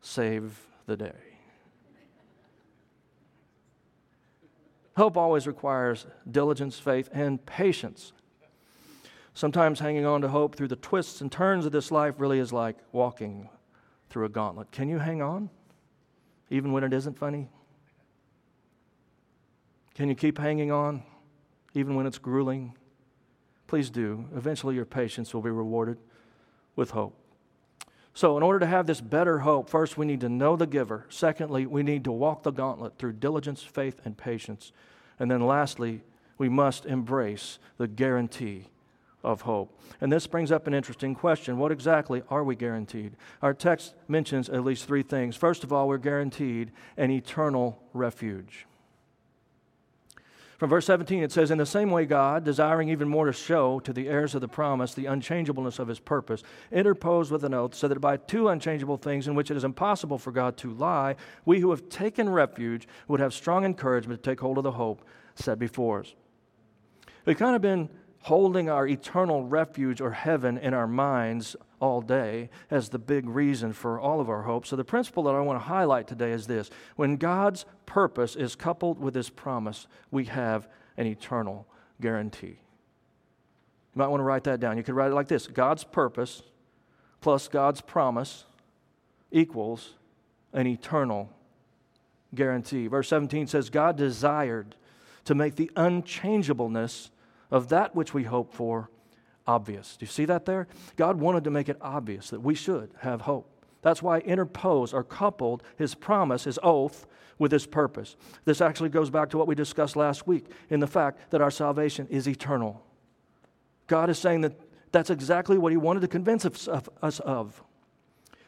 [0.00, 1.25] save the day.
[4.96, 8.12] Hope always requires diligence, faith, and patience.
[9.34, 12.52] Sometimes hanging on to hope through the twists and turns of this life really is
[12.52, 13.50] like walking
[14.08, 14.72] through a gauntlet.
[14.72, 15.50] Can you hang on
[16.48, 17.50] even when it isn't funny?
[19.94, 21.02] Can you keep hanging on
[21.74, 22.74] even when it's grueling?
[23.66, 24.24] Please do.
[24.34, 25.98] Eventually, your patience will be rewarded
[26.74, 27.18] with hope.
[28.16, 31.04] So, in order to have this better hope, first we need to know the giver.
[31.10, 34.72] Secondly, we need to walk the gauntlet through diligence, faith, and patience.
[35.18, 36.00] And then lastly,
[36.38, 38.68] we must embrace the guarantee
[39.22, 39.78] of hope.
[40.00, 41.58] And this brings up an interesting question.
[41.58, 43.12] What exactly are we guaranteed?
[43.42, 45.36] Our text mentions at least three things.
[45.36, 48.64] First of all, we're guaranteed an eternal refuge.
[50.58, 53.78] From verse 17, it says, In the same way, God, desiring even more to show
[53.80, 56.42] to the heirs of the promise the unchangeableness of his purpose,
[56.72, 60.16] interposed with an oath, so that by two unchangeable things in which it is impossible
[60.16, 64.40] for God to lie, we who have taken refuge would have strong encouragement to take
[64.40, 65.02] hold of the hope
[65.34, 66.14] set before us.
[67.26, 67.90] We've kind of been
[68.26, 73.72] holding our eternal refuge or heaven in our minds all day as the big reason
[73.72, 74.66] for all of our hope.
[74.66, 78.56] So, the principle that I want to highlight today is this when God's purpose is
[78.56, 80.66] coupled with His promise, we have
[80.96, 81.68] an eternal
[82.00, 82.58] guarantee.
[83.94, 84.76] You might want to write that down.
[84.76, 86.42] You could write it like this God's purpose
[87.20, 88.44] plus God's promise
[89.30, 89.94] equals
[90.52, 91.30] an eternal
[92.34, 92.88] guarantee.
[92.88, 94.74] Verse 17 says, God desired
[95.26, 97.10] to make the unchangeableness
[97.50, 98.90] of that which we hope for
[99.46, 99.96] obvious.
[99.96, 100.66] Do you see that there?
[100.96, 103.50] God wanted to make it obvious that we should have hope.
[103.82, 107.06] That's why interpose or coupled his promise, his oath,
[107.38, 108.16] with his purpose.
[108.44, 111.50] This actually goes back to what we discussed last week in the fact that our
[111.50, 112.82] salvation is eternal.
[113.86, 114.58] God is saying that
[114.90, 117.62] that's exactly what he wanted to convince us of.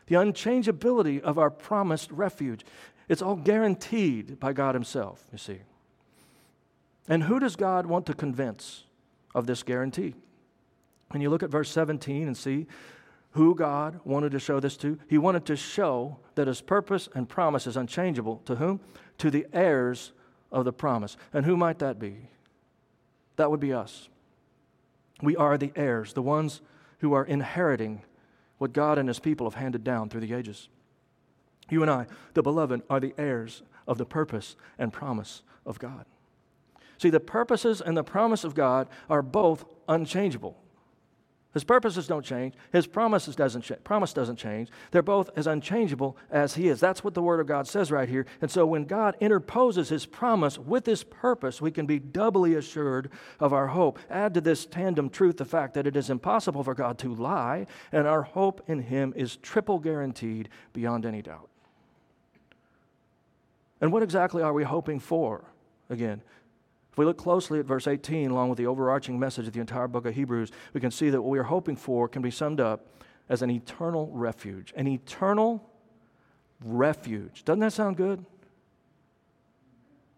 [0.06, 2.64] The unchangeability of our promised refuge.
[3.08, 5.60] It's all guaranteed by God himself, you see.
[7.06, 8.84] And who does God want to convince?
[9.34, 10.14] Of this guarantee.
[11.12, 12.66] And you look at verse 17 and see
[13.32, 14.98] who God wanted to show this to.
[15.08, 18.42] He wanted to show that his purpose and promise is unchangeable.
[18.46, 18.80] To whom?
[19.18, 20.12] To the heirs
[20.50, 21.16] of the promise.
[21.32, 22.28] And who might that be?
[23.36, 24.08] That would be us.
[25.22, 26.60] We are the heirs, the ones
[26.98, 28.02] who are inheriting
[28.58, 30.68] what God and his people have handed down through the ages.
[31.70, 36.06] You and I, the beloved, are the heirs of the purpose and promise of God.
[36.98, 40.56] See, the purposes and the promise of God are both unchangeable.
[41.54, 42.54] His purposes don't change.
[42.72, 44.68] His promises doesn't ch- promise doesn't change.
[44.90, 46.78] They're both as unchangeable as He is.
[46.78, 48.26] That's what the Word of God says right here.
[48.42, 53.10] And so when God interposes His promise with His purpose, we can be doubly assured
[53.40, 53.98] of our hope.
[54.10, 57.66] Add to this tandem truth the fact that it is impossible for God to lie,
[57.92, 61.48] and our hope in Him is triple guaranteed beyond any doubt.
[63.80, 65.44] And what exactly are we hoping for?
[65.88, 66.20] Again,
[66.98, 69.86] if we look closely at verse 18, along with the overarching message of the entire
[69.86, 72.58] book of Hebrews, we can see that what we are hoping for can be summed
[72.58, 72.88] up
[73.28, 74.72] as an eternal refuge.
[74.74, 75.64] An eternal
[76.64, 77.44] refuge.
[77.44, 78.26] Doesn't that sound good?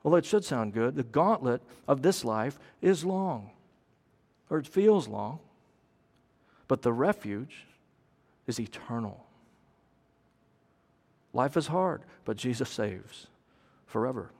[0.02, 0.96] Well, it should sound good.
[0.96, 3.50] The gauntlet of this life is long,
[4.48, 5.40] or it feels long,
[6.66, 7.66] but the refuge
[8.46, 9.26] is eternal.
[11.34, 13.26] Life is hard, but Jesus saves
[13.84, 14.30] forever.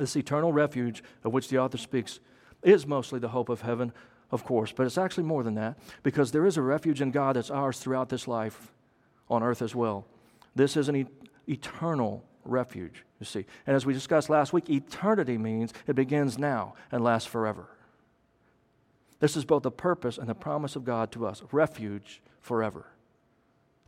[0.00, 2.20] This eternal refuge of which the author speaks
[2.62, 3.92] is mostly the hope of heaven,
[4.30, 7.36] of course, but it's actually more than that because there is a refuge in God
[7.36, 8.72] that's ours throughout this life
[9.28, 10.06] on earth as well.
[10.54, 11.06] This is an e-
[11.46, 13.44] eternal refuge, you see.
[13.66, 17.68] And as we discussed last week, eternity means it begins now and lasts forever.
[19.18, 22.86] This is both the purpose and the promise of God to us refuge forever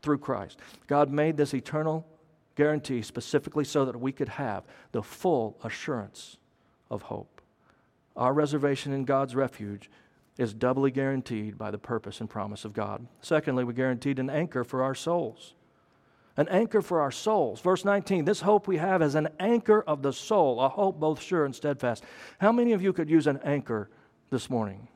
[0.02, 0.58] through Christ.
[0.86, 2.06] God made this eternal
[2.54, 6.36] guarantee specifically so that we could have the full assurance
[6.90, 7.40] of hope.
[8.16, 9.90] Our reservation in God's refuge
[10.38, 13.06] is doubly guaranteed by the purpose and promise of God.
[13.20, 15.54] Secondly, we guaranteed an anchor for our souls.
[16.36, 17.60] An anchor for our souls.
[17.60, 21.20] Verse 19, this hope we have is an anchor of the soul, a hope both
[21.20, 22.02] sure and steadfast.
[22.38, 23.90] How many of you could use an anchor
[24.30, 24.88] this morning?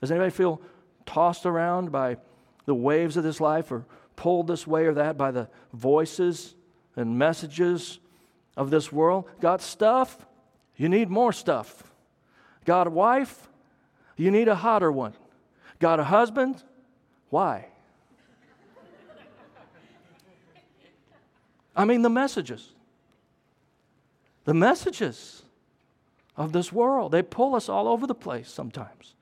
[0.00, 0.62] Does anybody feel
[1.04, 2.16] tossed around by
[2.66, 3.84] The waves of this life are
[4.16, 6.54] pulled this way or that by the voices
[6.96, 7.98] and messages
[8.56, 9.24] of this world.
[9.40, 10.26] Got stuff?
[10.76, 11.82] You need more stuff.
[12.64, 13.48] Got a wife?
[14.16, 15.14] You need a hotter one.
[15.78, 16.62] Got a husband?
[17.30, 17.66] Why?
[21.76, 22.72] I mean, the messages.
[24.44, 25.42] The messages
[26.36, 27.12] of this world.
[27.12, 29.14] They pull us all over the place sometimes.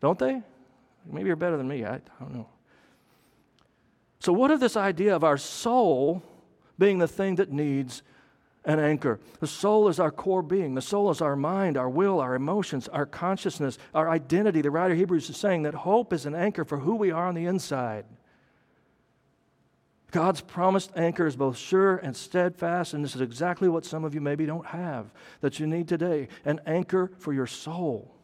[0.00, 0.42] Don't they?
[1.10, 1.84] Maybe you're better than me.
[1.84, 2.48] I, I don't know.
[4.20, 6.22] So, what of this idea of our soul
[6.78, 8.02] being the thing that needs
[8.64, 9.20] an anchor?
[9.40, 10.74] The soul is our core being.
[10.74, 14.60] The soul is our mind, our will, our emotions, our consciousness, our identity.
[14.60, 17.26] The writer of Hebrews is saying that hope is an anchor for who we are
[17.26, 18.04] on the inside.
[20.10, 24.14] God's promised anchor is both sure and steadfast, and this is exactly what some of
[24.14, 25.12] you maybe don't have
[25.42, 28.14] that you need today an anchor for your soul.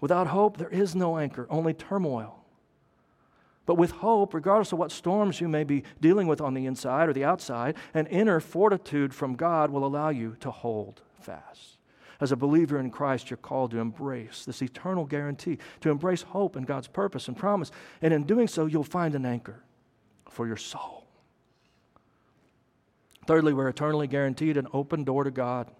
[0.00, 2.41] Without hope, there is no anchor, only turmoil.
[3.64, 7.08] But with hope, regardless of what storms you may be dealing with on the inside
[7.08, 11.78] or the outside, an inner fortitude from God will allow you to hold fast.
[12.20, 16.56] As a believer in Christ, you're called to embrace this eternal guarantee, to embrace hope
[16.56, 17.70] and God's purpose and promise.
[18.00, 19.62] And in doing so, you'll find an anchor
[20.28, 21.06] for your soul.
[23.26, 25.70] Thirdly, we're eternally guaranteed an open door to God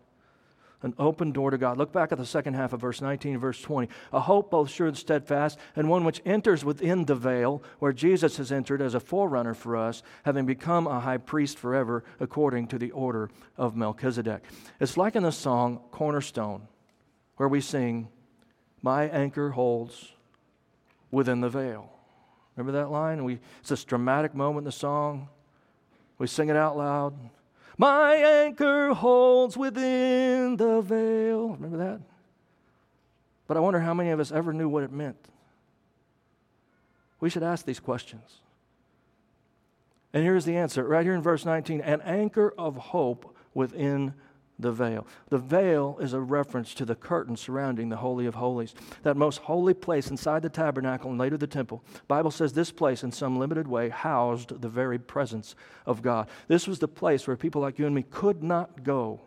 [0.82, 1.78] an open door to God.
[1.78, 3.88] Look back at the second half of verse 19 verse 20.
[4.12, 8.36] A hope both sure and steadfast, and one which enters within the veil, where Jesus
[8.36, 12.78] has entered as a forerunner for us, having become a high priest forever, according to
[12.78, 14.42] the order of Melchizedek.
[14.80, 16.68] It's like in the song Cornerstone,
[17.36, 18.08] where we sing,
[18.82, 20.12] My anchor holds
[21.10, 21.88] within the veil.
[22.56, 23.24] Remember that line?
[23.24, 25.28] We, it's this dramatic moment in the song.
[26.18, 27.14] We sing it out loud.
[27.78, 31.50] My anchor holds within the veil.
[31.50, 32.00] Remember that?
[33.46, 35.16] But I wonder how many of us ever knew what it meant.
[37.20, 38.40] We should ask these questions.
[40.12, 44.14] And here's the answer right here in verse 19 an anchor of hope within
[44.58, 45.06] the veil.
[45.28, 49.38] The veil is a reference to the curtain surrounding the Holy of Holies, that most
[49.38, 51.82] holy place inside the tabernacle and later the temple.
[52.08, 55.54] Bible says this place, in some limited way, housed the very presence
[55.86, 56.28] of God.
[56.48, 59.20] This was the place where people like you and me could not go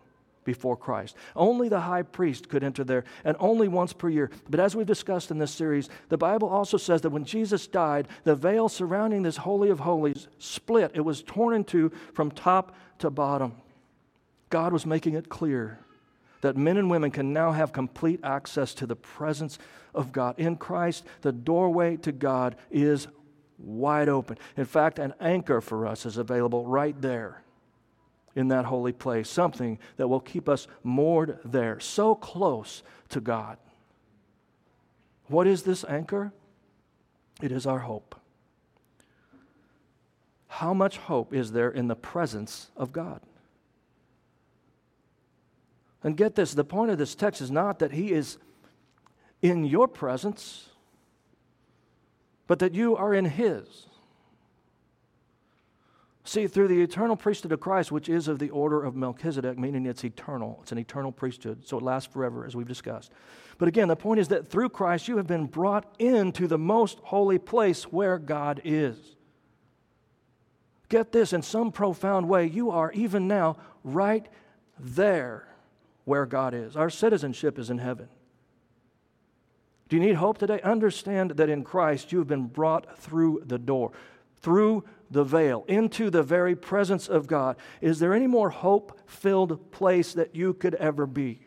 [0.45, 1.15] before Christ.
[1.35, 4.29] Only the high priest could enter there, and only once per year.
[4.49, 8.07] But as we've discussed in this series, the Bible also says that when Jesus died,
[8.23, 10.91] the veil surrounding this Holy of Holies split.
[10.93, 13.55] It was torn in two from top to bottom.
[14.55, 15.79] God was making it clear
[16.39, 19.59] that men and women can now have complete access to the presence
[19.93, 20.39] of God.
[20.39, 23.09] In Christ, the doorway to God is
[23.57, 24.37] wide open.
[24.55, 27.43] In fact, an anchor for us is available right there
[28.33, 33.57] in that holy place, something that will keep us moored there, so close to God.
[35.27, 36.31] What is this anchor?
[37.41, 38.15] It is our hope.
[40.47, 43.19] How much hope is there in the presence of God?
[46.05, 48.37] And get this the point of this text is not that He is
[49.41, 50.69] in your presence,
[52.45, 53.87] but that you are in His.
[56.23, 59.87] See, through the eternal priesthood of Christ, which is of the order of Melchizedek, meaning
[59.87, 63.11] it's eternal, it's an eternal priesthood, so it lasts forever, as we've discussed.
[63.57, 66.99] But again, the point is that through Christ, you have been brought into the most
[66.99, 68.97] holy place where God is.
[70.87, 74.27] Get this, in some profound way, you are even now right
[74.77, 75.47] there
[76.05, 76.75] where God is.
[76.77, 78.07] Our citizenship is in heaven.
[79.89, 80.61] Do you need hope today?
[80.61, 83.91] Understand that in Christ you have been brought through the door,
[84.41, 87.57] through the veil, into the very presence of God.
[87.81, 91.41] Is there any more hope filled place that you could ever be?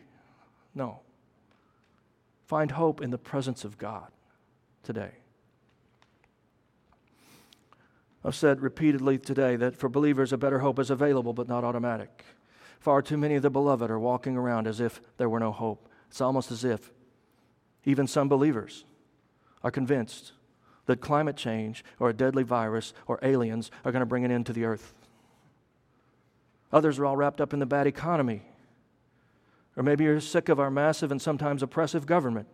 [0.73, 1.01] No.
[2.45, 4.07] Find hope in the presence of God
[4.83, 5.11] today.
[8.23, 12.23] I've said repeatedly today that for believers, a better hope is available but not automatic.
[12.79, 15.87] Far too many of the beloved are walking around as if there were no hope.
[16.09, 16.91] It's almost as if
[17.85, 18.85] even some believers
[19.63, 20.33] are convinced
[20.85, 24.45] that climate change or a deadly virus or aliens are going to bring an end
[24.47, 24.93] to the earth.
[26.71, 28.43] Others are all wrapped up in the bad economy.
[29.75, 32.47] Or maybe you're sick of our massive and sometimes oppressive government.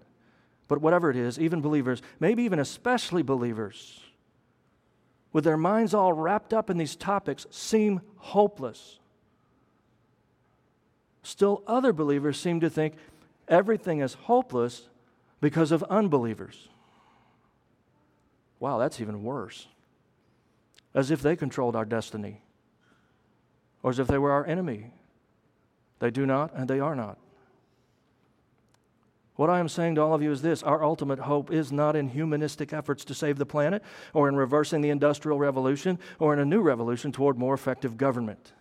[0.67, 4.01] But whatever it is, even believers, maybe even especially believers,
[5.31, 8.99] with their minds all wrapped up in these topics, seem hopeless.
[11.25, 12.93] Still, other believers seem to think
[13.47, 14.83] everything is hopeless
[15.41, 16.69] because of unbelievers.
[18.59, 19.67] Wow, that's even worse.
[20.93, 22.41] As if they controlled our destiny,
[23.81, 24.91] or as if they were our enemy.
[25.97, 27.17] They do not, and they are not.
[29.35, 31.95] What I am saying to all of you is this our ultimate hope is not
[31.95, 33.81] in humanistic efforts to save the planet,
[34.13, 38.53] or in reversing the Industrial Revolution, or in a new revolution toward more effective government.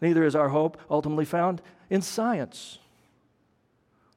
[0.00, 2.78] Neither is our hope ultimately found in science.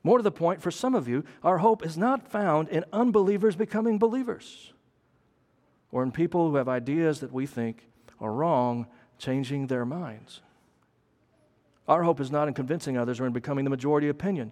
[0.03, 3.55] More to the point, for some of you, our hope is not found in unbelievers
[3.55, 4.73] becoming believers,
[5.91, 7.87] or in people who have ideas that we think
[8.19, 10.41] are wrong changing their minds.
[11.87, 14.51] Our hope is not in convincing others or in becoming the majority opinion.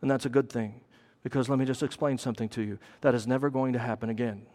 [0.00, 0.80] And that's a good thing,
[1.22, 2.78] because let me just explain something to you.
[3.02, 4.46] That is never going to happen again,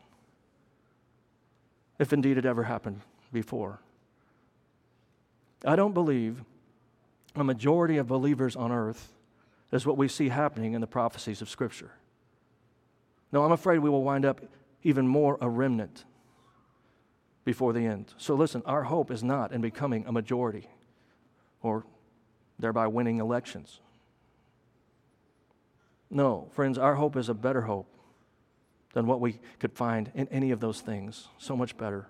[1.99, 3.01] if indeed it ever happened
[3.31, 3.79] before.
[5.65, 6.43] I don't believe
[7.35, 9.13] a majority of believers on earth
[9.71, 11.91] is what we see happening in the prophecies of Scripture.
[13.31, 14.41] No, I'm afraid we will wind up
[14.83, 16.05] even more a remnant
[17.43, 18.13] before the end.
[18.17, 20.69] So listen, our hope is not in becoming a majority
[21.61, 21.85] or
[22.59, 23.79] thereby winning elections.
[26.09, 27.87] No, friends, our hope is a better hope
[28.93, 31.27] than what we could find in any of those things.
[31.37, 32.07] So much better.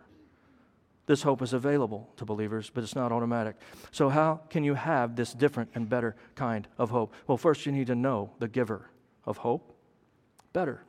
[1.07, 3.55] This hope is available to believers, but it's not automatic.
[3.91, 7.13] So, how can you have this different and better kind of hope?
[7.27, 8.89] Well, first, you need to know the giver
[9.25, 9.73] of hope
[10.51, 10.81] better.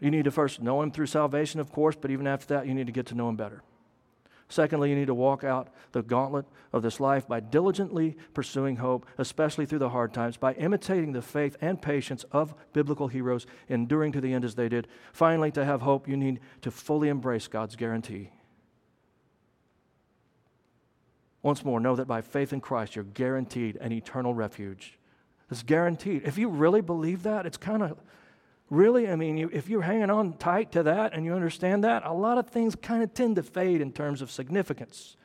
[0.00, 2.74] You need to first know him through salvation, of course, but even after that, you
[2.74, 3.62] need to get to know him better.
[4.54, 9.04] Secondly, you need to walk out the gauntlet of this life by diligently pursuing hope,
[9.18, 14.12] especially through the hard times, by imitating the faith and patience of biblical heroes, enduring
[14.12, 14.86] to the end as they did.
[15.12, 18.30] Finally, to have hope, you need to fully embrace God's guarantee.
[21.42, 25.00] Once more, know that by faith in Christ, you're guaranteed an eternal refuge.
[25.50, 26.22] It's guaranteed.
[26.24, 28.00] If you really believe that, it's kind of
[28.70, 32.04] Really, I mean, you, if you're hanging on tight to that and you understand that,
[32.04, 35.16] a lot of things kind of tend to fade in terms of significance.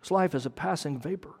[0.00, 1.34] This life is a passing vapor.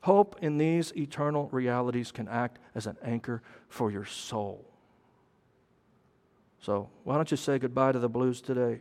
[0.00, 4.64] Hope in these eternal realities can act as an anchor for your soul.
[6.58, 8.80] So, why don't you say goodbye to the blues today?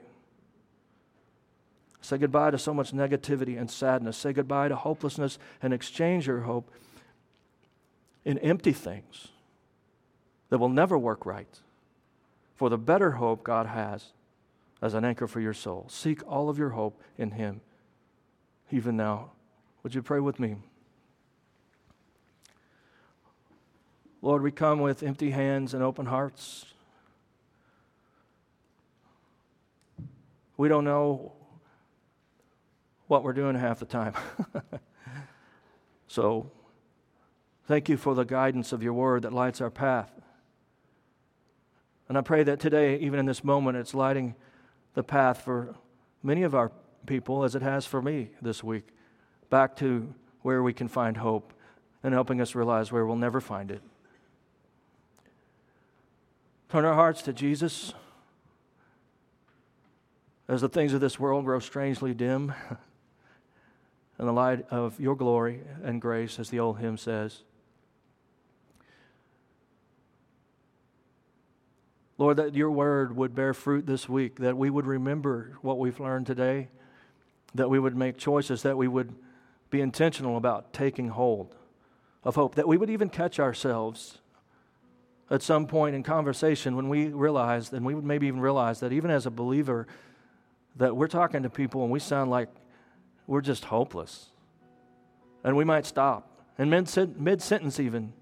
[2.01, 4.17] Say goodbye to so much negativity and sadness.
[4.17, 6.71] Say goodbye to hopelessness and exchange your hope
[8.25, 9.27] in empty things
[10.51, 11.59] that will never work right
[12.55, 14.11] for the better hope God has
[14.81, 15.87] as an anchor for your soul.
[15.89, 17.61] Seek all of your hope in Him,
[18.69, 19.31] even now.
[19.81, 20.57] Would you pray with me?
[24.21, 26.65] Lord, we come with empty hands and open hearts.
[30.57, 31.31] We don't know
[33.07, 34.13] what we're doing half the time.
[36.07, 36.51] so,
[37.67, 40.11] thank you for the guidance of your word that lights our path.
[42.11, 44.35] And I pray that today, even in this moment, it's lighting
[44.95, 45.75] the path for
[46.21, 46.69] many of our
[47.05, 48.85] people, as it has for me this week,
[49.49, 51.53] back to where we can find hope
[52.03, 53.81] and helping us realize where we'll never find it.
[56.67, 57.93] Turn our hearts to Jesus
[60.49, 62.53] as the things of this world grow strangely dim
[64.19, 67.43] in the light of your glory and grace, as the old hymn says.
[72.21, 75.99] Lord, that your word would bear fruit this week, that we would remember what we've
[75.99, 76.67] learned today,
[77.55, 79.15] that we would make choices, that we would
[79.71, 81.55] be intentional about taking hold
[82.23, 84.19] of hope, that we would even catch ourselves
[85.31, 88.93] at some point in conversation when we realize, and we would maybe even realize that
[88.93, 89.87] even as a believer,
[90.75, 92.49] that we're talking to people and we sound like
[93.25, 94.27] we're just hopeless.
[95.43, 98.13] And we might stop, and mid sentence even,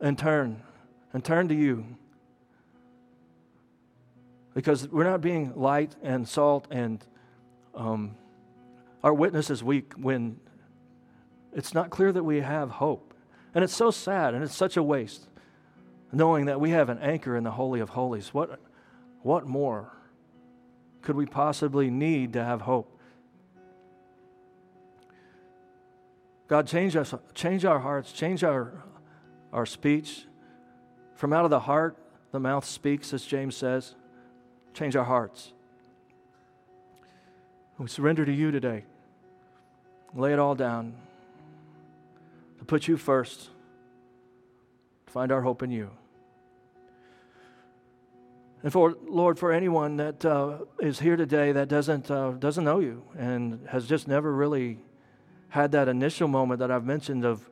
[0.00, 0.62] and turn
[1.12, 1.84] and turn to you.
[4.54, 7.04] Because we're not being light and salt, and
[7.74, 8.16] um,
[9.02, 10.38] our witness is weak when
[11.52, 13.14] it's not clear that we have hope.
[13.54, 15.28] And it's so sad and it's such a waste
[16.12, 18.34] knowing that we have an anchor in the Holy of Holies.
[18.34, 18.60] What,
[19.22, 19.92] what more
[21.00, 23.00] could we possibly need to have hope?
[26.48, 28.84] God, change us, change our hearts, change our,
[29.52, 30.26] our speech,
[31.22, 31.96] from out of the heart,
[32.32, 33.94] the mouth speaks, as James says.
[34.74, 35.52] Change our hearts.
[37.78, 38.82] We surrender to you today.
[40.16, 40.94] Lay it all down.
[42.58, 43.50] To put you first.
[45.06, 45.92] To find our hope in you.
[48.64, 52.80] And for Lord, for anyone that uh, is here today that doesn't uh, doesn't know
[52.80, 54.80] you and has just never really
[55.50, 57.48] had that initial moment that I've mentioned of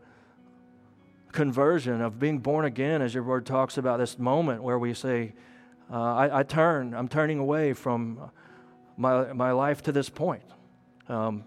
[1.33, 5.33] conversion, of being born again, as your word talks about, this moment where we say,
[5.93, 8.31] uh, I, I, turn, I'm turning away from
[8.97, 10.43] my, my life to this point.
[11.09, 11.45] Um,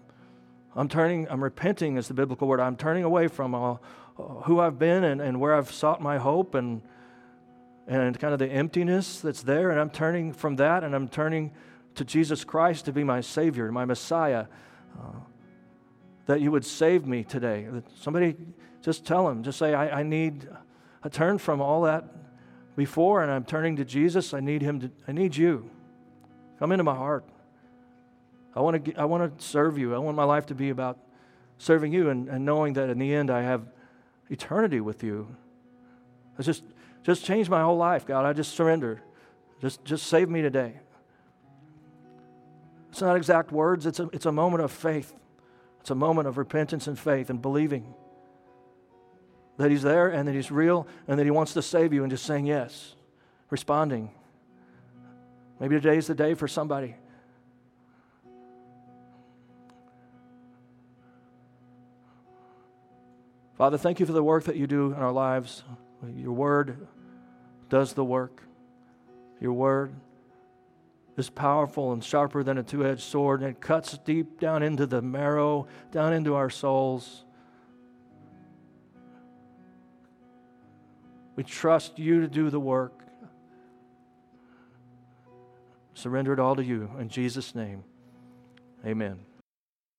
[0.76, 2.60] I'm turning, I'm repenting is the biblical word.
[2.60, 3.76] I'm turning away from uh,
[4.16, 6.82] who I've been and, and where I've sought my hope and,
[7.86, 9.70] and kind of the emptiness that's there.
[9.70, 11.52] And I'm turning from that and I'm turning
[11.94, 14.46] to Jesus Christ to be my Savior, my Messiah.
[14.98, 15.20] Uh,
[16.26, 17.68] that you would save me today.
[17.96, 18.36] Somebody
[18.84, 20.46] just tell him, just say, I, I need,
[21.02, 22.04] I turn from all that
[22.76, 24.34] before and I'm turning to Jesus.
[24.34, 25.70] I need him to, I need you.
[26.58, 27.24] Come into my heart.
[28.54, 29.94] I want to, I want to serve you.
[29.94, 30.98] I want my life to be about
[31.56, 33.62] serving you and, and knowing that in the end I have
[34.28, 35.34] eternity with you.
[36.38, 36.62] I just,
[37.02, 38.26] just changed my whole life, God.
[38.26, 39.00] I just surrender.
[39.62, 40.74] Just, just save me today.
[42.90, 45.14] It's not exact words, it's a, it's a moment of faith.
[45.80, 47.94] It's a moment of repentance and faith and believing
[49.56, 52.10] that He's there and that He's real and that He wants to save you and
[52.10, 52.94] just saying yes,
[53.50, 54.10] responding.
[55.60, 56.96] Maybe today's the day for somebody.
[63.56, 65.62] Father, thank you for the work that you do in our lives.
[66.16, 66.88] Your word
[67.68, 68.42] does the work.
[69.40, 69.94] Your word
[71.16, 74.86] is powerful and sharper than a two edged sword, and it cuts deep down into
[74.86, 77.24] the marrow, down into our souls.
[81.36, 82.92] We trust you to do the work.
[85.94, 86.90] Surrender it all to you.
[86.98, 87.84] In Jesus' name,
[88.84, 89.20] amen.